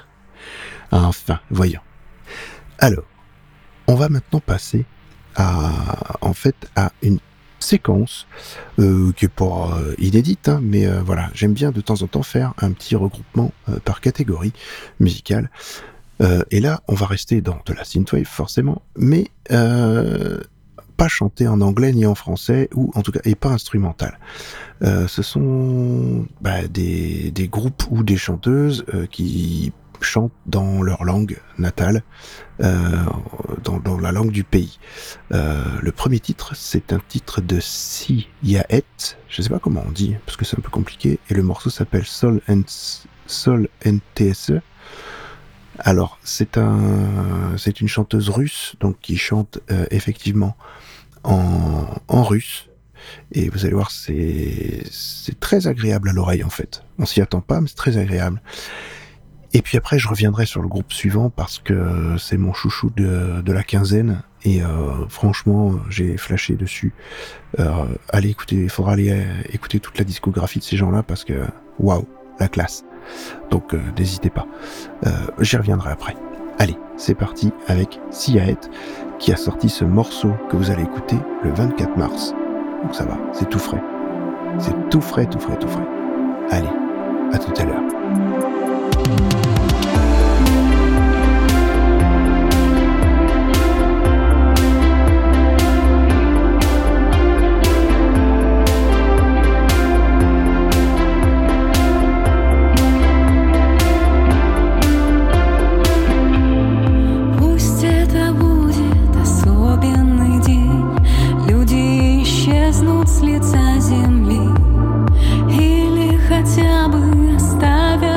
Enfin, 0.92 1.40
voyons. 1.50 1.82
Alors, 2.80 3.06
on 3.88 3.96
va 3.96 4.10
maintenant 4.10 4.40
passer 4.40 4.86
à, 5.36 6.18
en 6.22 6.34
fait, 6.34 6.56
à 6.76 6.92
une 7.02 7.20
séquence 7.60 8.28
euh, 8.80 9.12
qui 9.14 9.26
est 9.26 9.30
pas 9.30 9.78
euh, 9.78 9.96
inédite, 9.98 10.50
hein, 10.50 10.60
mais 10.62 10.86
euh, 10.86 11.02
voilà, 11.02 11.30
j'aime 11.34 11.54
bien 11.54 11.72
de 11.72 11.82
temps 11.82 12.02
en 12.02 12.08
temps 12.08 12.24
faire 12.24 12.54
un 12.60 12.72
petit 12.72 12.96
regroupement 12.96 13.52
euh, 13.70 13.80
par 13.84 14.02
catégorie 14.02 14.54
musicale. 15.00 15.50
Et 16.50 16.62
là, 16.62 16.82
on 16.88 16.94
va 16.94 17.08
rester 17.08 17.42
dans 17.42 17.60
de 17.66 17.74
la 17.74 17.84
synthwave 17.84 18.24
forcément, 18.24 18.82
mais 18.96 19.28
pas 20.98 21.08
chanté 21.08 21.48
en 21.48 21.62
anglais 21.62 21.92
ni 21.92 22.06
en 22.06 22.16
français, 22.16 22.70
ou 22.74 22.92
en 22.96 23.02
tout 23.02 23.12
cas, 23.12 23.22
et 23.24 23.36
pas 23.36 23.50
instrumental. 23.50 24.20
Euh, 24.84 25.08
ce 25.08 25.22
sont 25.22 26.26
bah, 26.42 26.68
des, 26.68 27.32
des 27.32 27.48
groupes 27.48 27.84
ou 27.90 28.04
des 28.04 28.18
chanteuses 28.18 28.86
euh, 28.94 29.06
qui 29.06 29.72
chantent 30.02 30.34
dans 30.46 30.82
leur 30.82 31.04
langue 31.04 31.38
natale, 31.58 32.04
euh, 32.62 32.92
dans, 33.64 33.80
dans 33.80 33.98
la 33.98 34.12
langue 34.12 34.32
du 34.32 34.44
pays. 34.44 34.80
Euh, 35.32 35.64
le 35.82 35.92
premier 35.92 36.20
titre, 36.20 36.56
c'est 36.56 36.94
un 36.94 37.00
titre 37.08 37.42
de 37.42 37.60
Si 37.60 38.28
Yaet, 38.44 39.18
je 39.30 39.42
sais 39.42 39.50
pas 39.50 39.60
comment 39.60 39.84
on 39.88 39.92
dit, 39.92 40.16
parce 40.26 40.38
que 40.38 40.46
c'est 40.46 40.58
un 40.58 40.62
peu 40.62 40.70
compliqué, 40.70 41.20
et 41.30 41.34
le 41.34 41.44
morceau 41.44 41.70
s'appelle 41.70 42.06
Sol 42.06 42.42
Sol 43.28 43.68
NTSE. 43.86 44.62
Alors, 45.80 46.18
c'est 46.24 46.58
un, 46.58 47.58
c'est 47.58 47.82
une 47.82 47.88
chanteuse 47.88 48.30
russe, 48.30 48.76
donc 48.80 48.98
qui 49.02 49.18
chante 49.18 49.60
euh, 49.72 49.86
effectivement 49.92 50.56
en, 51.24 52.24
russe. 52.24 52.70
Et 53.32 53.50
vous 53.50 53.66
allez 53.66 53.74
voir, 53.74 53.92
c'est, 53.92 54.84
très 55.40 55.68
agréable 55.68 56.10
à 56.10 56.14
l'oreille 56.14 56.44
en 56.44 56.50
fait. 56.50 56.84
On 56.98 57.06
s'y 57.06 57.22
attend 57.22 57.42
pas, 57.42 57.62
mais 57.62 57.68
c'est 57.68 57.76
très 57.76 57.98
agréable. 57.98 58.42
Et 59.54 59.62
puis 59.62 59.78
après, 59.78 60.00
je 60.00 60.08
reviendrai 60.08 60.46
sur 60.46 60.62
le 60.62 60.68
groupe 60.68 60.92
suivant 60.92 61.30
parce 61.30 61.60
que 61.60 62.16
c'est 62.20 62.38
mon 62.38 62.54
chouchou 62.54 62.92
de, 62.96 63.52
la 63.52 63.64
quinzaine. 63.64 64.22
Et 64.44 64.62
euh, 64.62 65.08
franchement, 65.08 65.74
j'ai 65.90 66.18
flashé 66.18 66.56
dessus. 66.56 66.94
Euh, 67.60 67.86
allez 68.10 68.30
écouter, 68.30 68.56
il 68.56 68.70
faudra 68.70 68.94
aller 68.94 69.26
écouter 69.52 69.80
toute 69.80 69.98
la 69.98 70.04
discographie 70.04 70.60
de 70.60 70.64
ces 70.64 70.78
gens-là 70.78 71.04
parce 71.04 71.24
que 71.24 71.46
waouh, 71.80 72.08
la 72.40 72.48
classe. 72.48 72.84
Donc 73.52 73.74
euh, 73.74 73.82
n'hésitez 73.98 74.30
pas. 74.30 74.46
Euh, 75.06 75.10
J'y 75.40 75.58
reviendrai 75.58 75.92
après. 75.92 76.16
Allez, 76.58 76.78
c'est 76.98 77.16
parti 77.16 77.52
avec 77.68 78.00
Siaet 78.12 78.58
qui 79.20 79.34
a 79.34 79.36
sorti 79.36 79.70
ce 79.70 79.84
morceau 79.84 80.32
que 80.50 80.56
vous 80.56 80.72
allez 80.72 80.84
écouter 80.84 81.18
le 81.44 81.52
24 81.52 81.98
mars. 81.98 82.34
Donc 82.84 82.96
ça 82.96 83.06
va, 83.06 83.18
c'est 83.34 83.50
tout 83.50 83.60
frais. 83.60 83.82
C'est 84.60 84.90
tout 84.90 85.02
frais, 85.02 85.26
tout 85.26 85.40
frais, 85.40 85.58
tout 85.58 85.68
frais. 85.68 85.88
Allez, 86.52 86.70
à 87.34 87.38
tout 87.38 87.54
à 87.60 87.66
l'heure. 87.66 89.45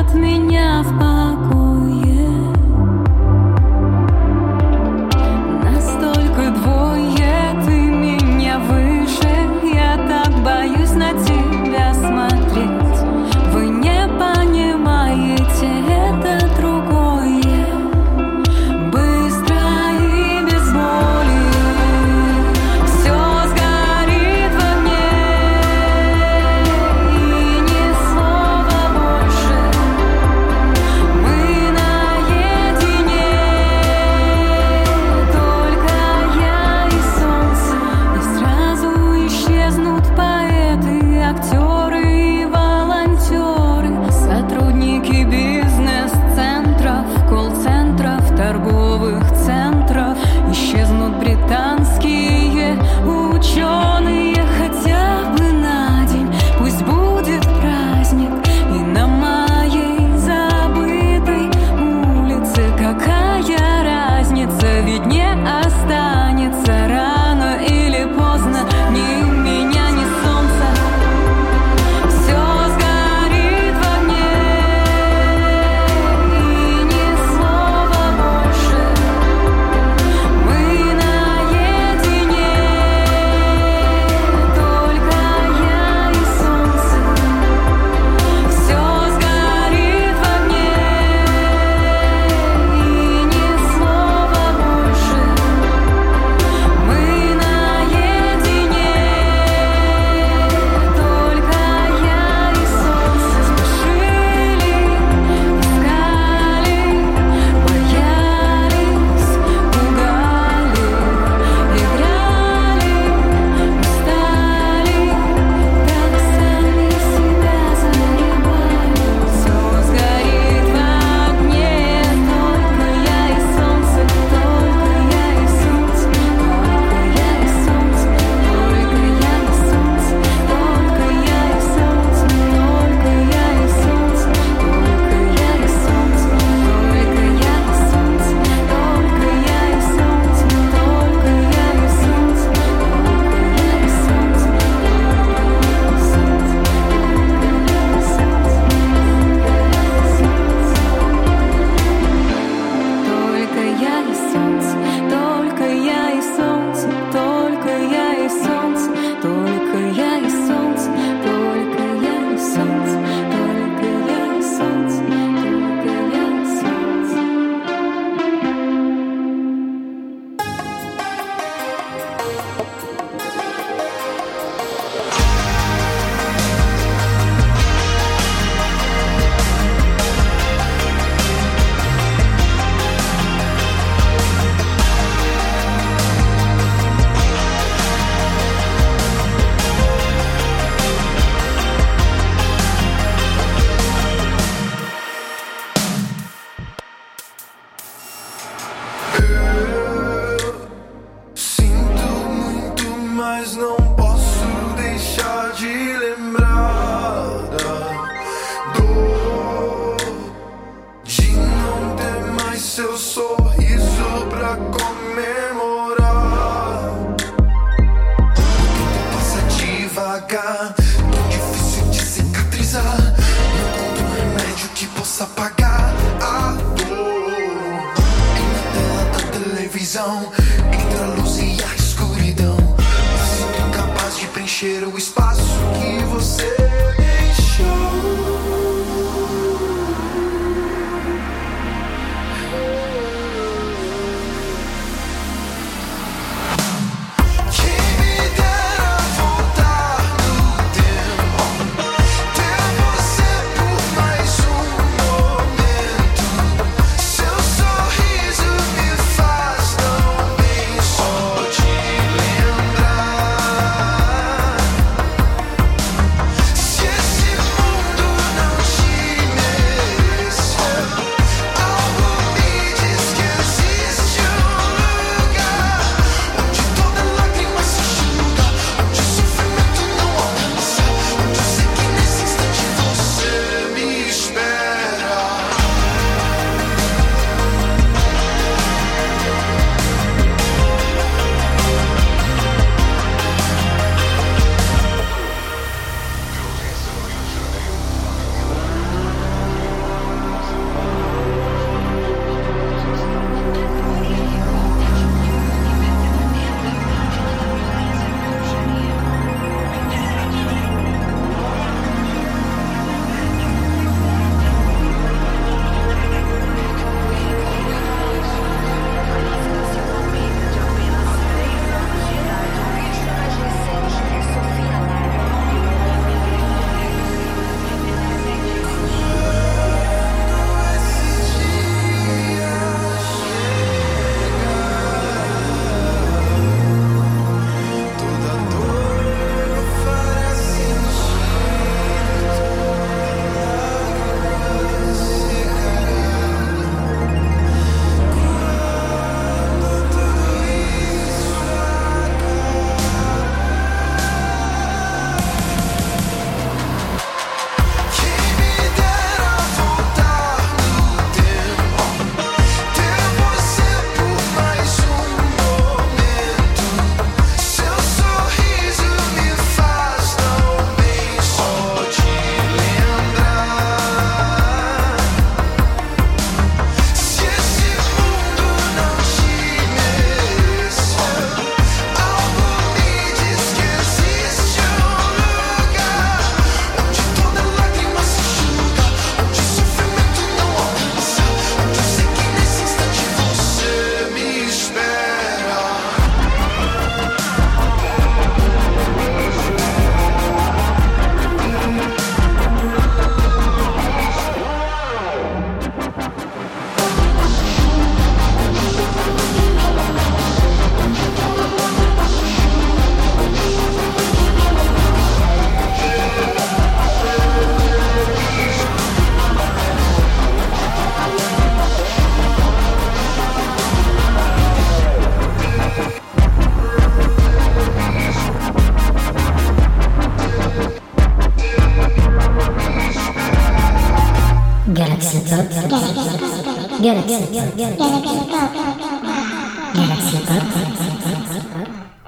от 0.09 0.15
меня. 0.15 0.58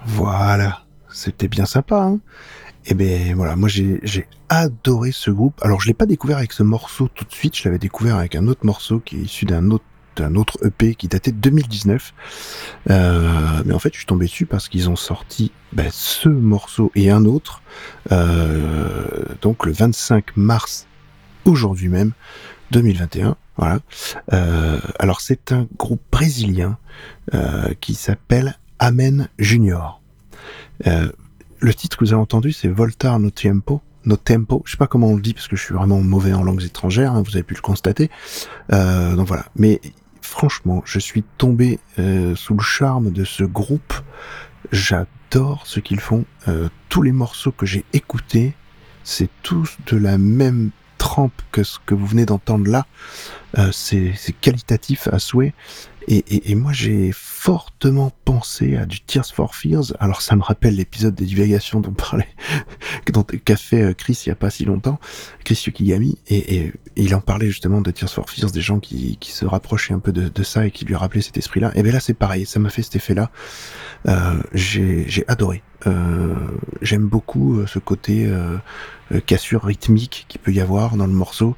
Voilà, 0.07 0.83
c'était 1.09 1.49
bien 1.49 1.65
sympa. 1.65 2.03
Hein 2.03 2.19
et 2.87 2.95
ben 2.95 3.35
voilà, 3.35 3.57
moi 3.57 3.69
j'ai 3.69 4.29
adoré 4.49 5.13
ce 5.13 5.31
groupe. 5.31 5.55
Alors 5.63 5.81
je 5.81 5.87
l'ai 5.87 5.95
pas 5.95 6.07
découvert 6.07 6.39
avec 6.39 6.53
ce 6.53 6.63
morceau 6.63 7.09
tout 7.09 7.25
de 7.25 7.33
suite, 7.33 7.57
je 7.57 7.65
l'avais 7.65 7.79
découvert 7.79 8.17
avec 8.17 8.35
un 8.35 8.47
autre 8.47 8.65
morceau 8.65 9.01
qui 9.01 9.17
est 9.17 9.21
issu 9.21 9.45
d'un 9.45 9.71
autre 9.71 9.85
EP 10.65 10.95
qui 10.95 11.09
datait 11.09 11.33
de 11.33 11.39
2019. 11.39 12.15
Euh, 12.91 13.63
mais 13.65 13.75
en 13.75 13.79
fait, 13.79 13.91
je 13.93 13.99
suis 13.99 14.07
tombé 14.07 14.27
dessus 14.27 14.47
parce 14.47 14.69
qu'ils 14.69 14.89
ont 14.89 14.97
sorti 14.97 15.53
ben, 15.73 15.89
ce 15.93 16.29
morceau 16.29 16.91
et 16.95 17.11
un 17.11 17.25
autre, 17.25 17.63
euh, 18.13 19.25
donc 19.43 19.67
le 19.67 19.73
25 19.73 20.37
mars, 20.37 20.87
aujourd'hui 21.45 21.89
même, 21.89 22.13
2021. 22.71 23.37
Euh, 24.33 24.79
alors 24.99 25.21
c'est 25.21 25.53
un 25.53 25.67
groupe 25.77 26.03
brésilien 26.11 26.79
euh, 27.35 27.73
qui 27.81 27.95
s'appelle 27.95 28.59
Amen 28.79 29.29
Junior. 29.39 30.01
Euh, 30.87 31.11
le 31.59 31.75
titre 31.75 31.97
que 31.97 32.05
vous 32.05 32.13
avez 32.13 32.23
entendu, 32.23 32.53
c'est 32.53 32.69
Voltar 32.69 33.19
no 33.19 33.31
Tempo. 33.31 33.83
No 34.07 34.17
Tempo, 34.17 34.63
je 34.65 34.73
sais 34.73 34.77
pas 34.79 34.87
comment 34.87 35.09
on 35.09 35.17
le 35.17 35.21
dit 35.21 35.35
parce 35.35 35.47
que 35.47 35.57
je 35.57 35.63
suis 35.63 35.75
vraiment 35.75 36.01
mauvais 36.01 36.33
en 36.33 36.43
langues 36.43 36.65
étrangères, 36.65 37.13
hein, 37.13 37.23
vous 37.23 37.37
avez 37.37 37.43
pu 37.43 37.55
le 37.55 37.61
constater. 37.61 38.11
Donc 38.71 39.27
voilà. 39.27 39.45
Mais 39.57 39.83
franchement, 40.23 40.83
je 40.87 40.99
suis 40.99 41.23
tombé 41.37 41.79
sous 42.35 42.55
le 42.55 42.63
charme 42.63 43.11
de 43.11 43.25
ce 43.25 43.45
groupe. 43.45 43.93
J'adore 44.73 45.67
ce 45.67 45.81
qu'ils 45.81 46.01
font. 46.01 46.25
Tous 46.89 47.03
les 47.03 47.13
morceaux 47.13 47.53
que 47.53 47.67
j'ai 47.67 47.85
écoutés, 47.93 48.55
c'est 49.05 49.29
tous 49.43 49.77
de 49.87 49.99
la 49.99 50.17
même 50.17 50.71
trempe 51.01 51.33
que 51.51 51.65
ce 51.65 51.79
que 51.85 51.95
vous 51.95 52.07
venez 52.07 52.27
d'entendre 52.27 52.71
là. 52.71 52.87
Euh, 53.59 53.73
c'est 53.73 54.13
c'est 54.17 54.35
qualitatif 54.35 55.09
à 55.09 55.19
souhait. 55.19 55.55
Et, 56.09 56.17
et, 56.17 56.51
et 56.51 56.55
moi, 56.55 56.73
j'ai 56.73 57.11
fortement 57.13 58.13
pensé 58.25 58.77
à 58.77 58.87
du 58.87 59.01
Tears 59.01 59.27
for 59.27 59.55
Fears. 59.55 59.95
Alors, 60.01 60.23
ça 60.23 60.37
me 60.37 60.43
rappelle 60.43 60.77
l'épisode 60.77 61.15
des 61.15 61.25
divagations 61.25 61.81
dont 61.81 61.93
parlait, 61.93 62.29
qu'a 63.45 63.57
fait 63.57 63.83
euh, 63.83 63.95
Chris 63.95 64.23
il 64.27 64.29
y 64.31 64.33
a 64.33 64.35
pas 64.35 64.51
si 64.51 64.65
longtemps, 64.65 64.99
Chris 65.45 65.63
Yukigami, 65.67 66.19
et, 66.29 66.57
et 66.57 66.73
il 66.97 67.15
en 67.15 67.21
parlait 67.21 67.47
justement 67.47 67.81
de 67.81 67.91
Tears 67.91 68.11
for 68.11 68.29
Fears, 68.29 68.51
des 68.51 68.61
gens 68.61 68.81
qui, 68.81 69.17
qui 69.19 69.33
se 69.33 69.45
rapprochaient 69.45 69.95
un 69.95 69.99
peu 69.99 70.13
de, 70.13 70.29
de 70.29 70.43
ça 70.43 70.67
et 70.67 70.71
qui 70.71 70.85
lui 70.85 70.95
rappelaient 70.95 71.23
cet 71.23 71.37
esprit-là. 71.37 71.73
Et 71.75 71.83
bien 71.83 71.93
là, 71.93 72.01
c'est 72.01 72.15
pareil, 72.15 72.47
ça 72.47 72.59
m'a 72.59 72.71
fait 72.71 72.83
cet 72.83 72.97
effet-là. 72.97 73.31
Euh, 74.09 74.43
j'ai 74.55 75.05
j'ai 75.09 75.25
adoré. 75.29 75.63
Euh, 75.87 76.35
J'aime 76.83 77.07
beaucoup 77.07 77.59
euh, 77.59 77.67
ce 77.67 77.79
côté 77.79 78.27
euh, 78.27 78.57
euh, 79.13 79.21
cassure 79.21 79.65
rythmique 79.65 80.27
qu'il 80.29 80.41
peut 80.41 80.53
y 80.53 80.61
avoir 80.61 80.97
dans 80.97 81.07
le 81.07 81.13
morceau. 81.13 81.57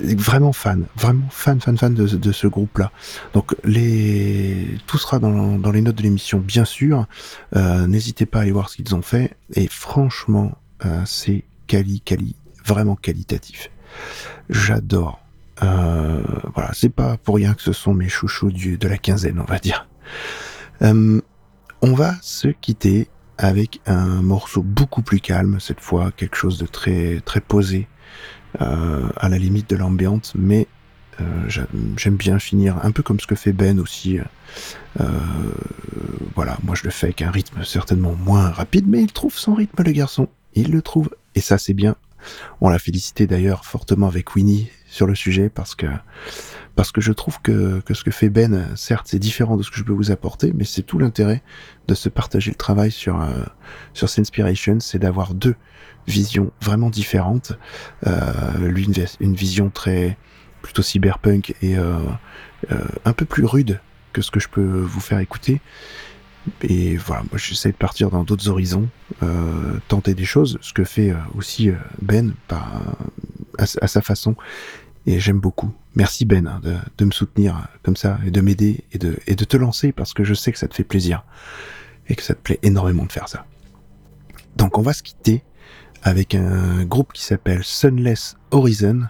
Vraiment 0.00 0.52
fan, 0.52 0.84
vraiment 0.96 1.28
fan, 1.30 1.60
fan, 1.60 1.78
fan 1.78 1.94
de, 1.94 2.06
de 2.06 2.32
ce 2.32 2.46
groupe-là. 2.46 2.92
Donc 3.32 3.54
les, 3.64 4.78
tout 4.86 4.98
sera 4.98 5.18
dans, 5.18 5.58
dans 5.58 5.70
les 5.70 5.80
notes 5.80 5.96
de 5.96 6.02
l'émission, 6.02 6.38
bien 6.38 6.64
sûr. 6.64 7.06
Euh, 7.56 7.86
N'hésitez 7.86 8.26
pas 8.26 8.40
à 8.40 8.42
aller 8.42 8.52
voir 8.52 8.68
ce 8.68 8.76
qu'ils 8.76 8.94
ont 8.94 9.02
fait. 9.02 9.36
Et 9.54 9.68
franchement, 9.68 10.52
euh, 10.84 11.02
c'est 11.06 11.44
quali, 11.66 12.00
quali, 12.00 12.36
vraiment 12.64 12.96
qualitatif. 12.96 13.70
J'adore. 14.50 15.20
Euh, 15.62 16.22
voilà, 16.54 16.70
c'est 16.72 16.88
pas 16.88 17.16
pour 17.18 17.36
rien 17.36 17.54
que 17.54 17.62
ce 17.62 17.72
sont 17.72 17.94
mes 17.94 18.08
chouchous 18.08 18.50
du, 18.50 18.78
de 18.78 18.88
la 18.88 18.98
quinzaine, 18.98 19.38
on 19.40 19.44
va 19.44 19.58
dire. 19.58 19.86
Euh, 20.82 21.20
on 21.80 21.94
va 21.94 22.14
se 22.20 22.48
quitter 22.48 23.08
avec 23.38 23.80
un 23.86 24.22
morceau 24.22 24.62
beaucoup 24.62 25.02
plus 25.02 25.20
calme 25.20 25.58
cette 25.60 25.80
fois, 25.80 26.12
quelque 26.12 26.36
chose 26.36 26.58
de 26.58 26.66
très 26.66 27.20
très 27.24 27.40
posé, 27.40 27.88
à 28.60 29.28
la 29.28 29.38
limite 29.38 29.68
de 29.70 29.76
l'ambiance, 29.76 30.32
mais 30.36 30.66
euh, 31.20 31.24
j'a- 31.48 31.66
j'aime 31.96 32.16
bien 32.16 32.38
finir 32.38 32.78
un 32.84 32.90
peu 32.90 33.02
comme 33.02 33.20
ce 33.20 33.26
que 33.26 33.34
fait 33.34 33.52
Ben 33.52 33.78
aussi. 33.80 34.18
Euh, 35.00 35.04
voilà, 36.34 36.58
moi 36.64 36.74
je 36.74 36.84
le 36.84 36.90
fais 36.90 37.06
avec 37.06 37.22
un 37.22 37.30
rythme 37.30 37.64
certainement 37.64 38.14
moins 38.14 38.50
rapide, 38.50 38.86
mais 38.88 39.02
il 39.02 39.12
trouve 39.12 39.36
son 39.38 39.54
rythme 39.54 39.82
le 39.82 39.92
garçon, 39.92 40.28
il 40.54 40.70
le 40.70 40.82
trouve, 40.82 41.10
et 41.34 41.40
ça 41.40 41.58
c'est 41.58 41.74
bien. 41.74 41.96
On 42.60 42.68
l'a 42.68 42.78
félicité 42.78 43.26
d'ailleurs 43.26 43.64
fortement 43.64 44.06
avec 44.06 44.34
Winnie 44.36 44.68
sur 44.86 45.06
le 45.06 45.14
sujet 45.14 45.48
parce 45.48 45.74
que 45.74 45.86
parce 46.74 46.92
que 46.92 47.00
je 47.00 47.12
trouve 47.12 47.40
que, 47.42 47.80
que 47.80 47.94
ce 47.94 48.02
que 48.04 48.10
fait 48.10 48.30
Ben, 48.30 48.68
certes, 48.76 49.06
c'est 49.08 49.18
différent 49.18 49.56
de 49.56 49.62
ce 49.62 49.70
que 49.70 49.76
je 49.76 49.84
peux 49.84 49.92
vous 49.92 50.10
apporter, 50.10 50.52
mais 50.54 50.64
c'est 50.64 50.82
tout 50.82 50.98
l'intérêt 50.98 51.42
de 51.88 51.94
se 51.94 52.08
partager 52.08 52.50
le 52.50 52.56
travail 52.56 52.90
sur 52.90 53.20
euh, 53.20 53.44
sur 53.92 54.08
Sinspiration, 54.08 54.80
c'est 54.80 54.98
d'avoir 54.98 55.34
deux 55.34 55.54
visions 56.06 56.50
vraiment 56.60 56.90
différentes. 56.90 57.52
Euh, 58.06 58.68
lui, 58.68 58.84
une, 58.84 58.92
vis- 58.92 59.16
une 59.20 59.34
vision 59.34 59.70
très 59.70 60.16
plutôt 60.62 60.82
cyberpunk 60.82 61.54
et 61.62 61.76
euh, 61.76 61.98
euh, 62.70 62.76
un 63.04 63.12
peu 63.12 63.24
plus 63.24 63.44
rude 63.44 63.80
que 64.12 64.22
ce 64.22 64.30
que 64.30 64.40
je 64.40 64.48
peux 64.48 64.62
vous 64.62 65.00
faire 65.00 65.18
écouter. 65.18 65.60
Et 66.62 66.96
voilà, 66.96 67.22
moi 67.30 67.38
j'essaie 67.38 67.70
de 67.70 67.76
partir 67.76 68.10
dans 68.10 68.24
d'autres 68.24 68.48
horizons, 68.48 68.88
euh, 69.22 69.78
tenter 69.86 70.14
des 70.14 70.24
choses, 70.24 70.58
ce 70.60 70.72
que 70.72 70.82
fait 70.82 71.10
euh, 71.10 71.16
aussi 71.36 71.70
euh, 71.70 71.74
Ben 72.00 72.34
par, 72.48 72.82
à, 73.58 73.62
à 73.80 73.86
sa 73.86 74.02
façon. 74.02 74.34
Et 75.06 75.18
j'aime 75.18 75.40
beaucoup. 75.40 75.72
Merci 75.94 76.24
Ben 76.24 76.46
hein, 76.46 76.60
de, 76.62 76.76
de 76.98 77.04
me 77.04 77.10
soutenir 77.10 77.56
euh, 77.56 77.78
comme 77.82 77.96
ça 77.96 78.18
et 78.24 78.30
de 78.30 78.40
m'aider 78.40 78.84
et 78.92 78.98
de, 78.98 79.18
et 79.26 79.34
de 79.34 79.44
te 79.44 79.56
lancer 79.56 79.92
parce 79.92 80.14
que 80.14 80.24
je 80.24 80.34
sais 80.34 80.52
que 80.52 80.58
ça 80.58 80.68
te 80.68 80.74
fait 80.74 80.84
plaisir 80.84 81.24
et 82.08 82.14
que 82.14 82.22
ça 82.22 82.34
te 82.34 82.40
plaît 82.40 82.58
énormément 82.62 83.04
de 83.04 83.12
faire 83.12 83.28
ça. 83.28 83.44
Donc 84.56 84.78
on 84.78 84.82
va 84.82 84.92
se 84.92 85.02
quitter 85.02 85.42
avec 86.02 86.34
un 86.34 86.84
groupe 86.84 87.12
qui 87.12 87.22
s'appelle 87.22 87.62
Sunless 87.62 88.36
Horizon. 88.50 89.02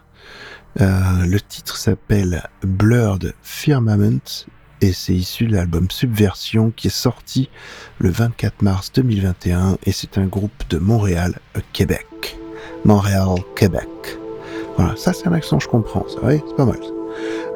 Euh, 0.80 1.26
le 1.26 1.40
titre 1.40 1.76
s'appelle 1.76 2.42
Blurred 2.62 3.34
Firmament 3.42 4.46
et 4.80 4.92
c'est 4.92 5.14
issu 5.14 5.46
de 5.46 5.52
l'album 5.52 5.90
Subversion 5.90 6.70
qui 6.70 6.88
est 6.88 6.90
sorti 6.90 7.48
le 7.98 8.10
24 8.10 8.62
mars 8.62 8.92
2021 8.92 9.78
et 9.84 9.92
c'est 9.92 10.18
un 10.18 10.26
groupe 10.26 10.64
de 10.70 10.78
Montréal, 10.78 11.38
Québec. 11.72 12.38
Montréal, 12.84 13.36
Québec. 13.54 13.88
Ça 14.96 15.12
c'est 15.12 15.26
un 15.26 15.32
accent 15.32 15.58
je 15.58 15.68
comprends, 15.68 16.04
ça 16.08 16.24
ouais, 16.24 16.42
c'est 16.46 16.56
pas 16.56 16.64
mal. 16.64 16.80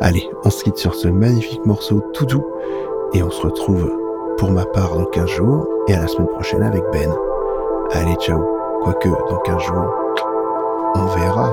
Allez, 0.00 0.28
on 0.44 0.50
se 0.50 0.62
quitte 0.64 0.76
sur 0.76 0.94
ce 0.94 1.08
magnifique 1.08 1.64
morceau 1.64 2.02
tout 2.12 2.26
doux 2.26 2.44
et 3.14 3.22
on 3.22 3.30
se 3.30 3.42
retrouve 3.42 3.90
pour 4.36 4.50
ma 4.50 4.64
part 4.66 4.96
dans 4.96 5.06
15 5.06 5.26
jours 5.28 5.66
et 5.88 5.94
à 5.94 6.02
la 6.02 6.06
semaine 6.06 6.28
prochaine 6.28 6.62
avec 6.62 6.82
Ben. 6.92 7.10
Allez, 7.92 8.14
ciao. 8.16 8.44
Quoique, 8.82 9.08
dans 9.08 9.38
15 9.38 9.62
jours, 9.62 9.94
on 10.94 11.06
verra. 11.18 11.52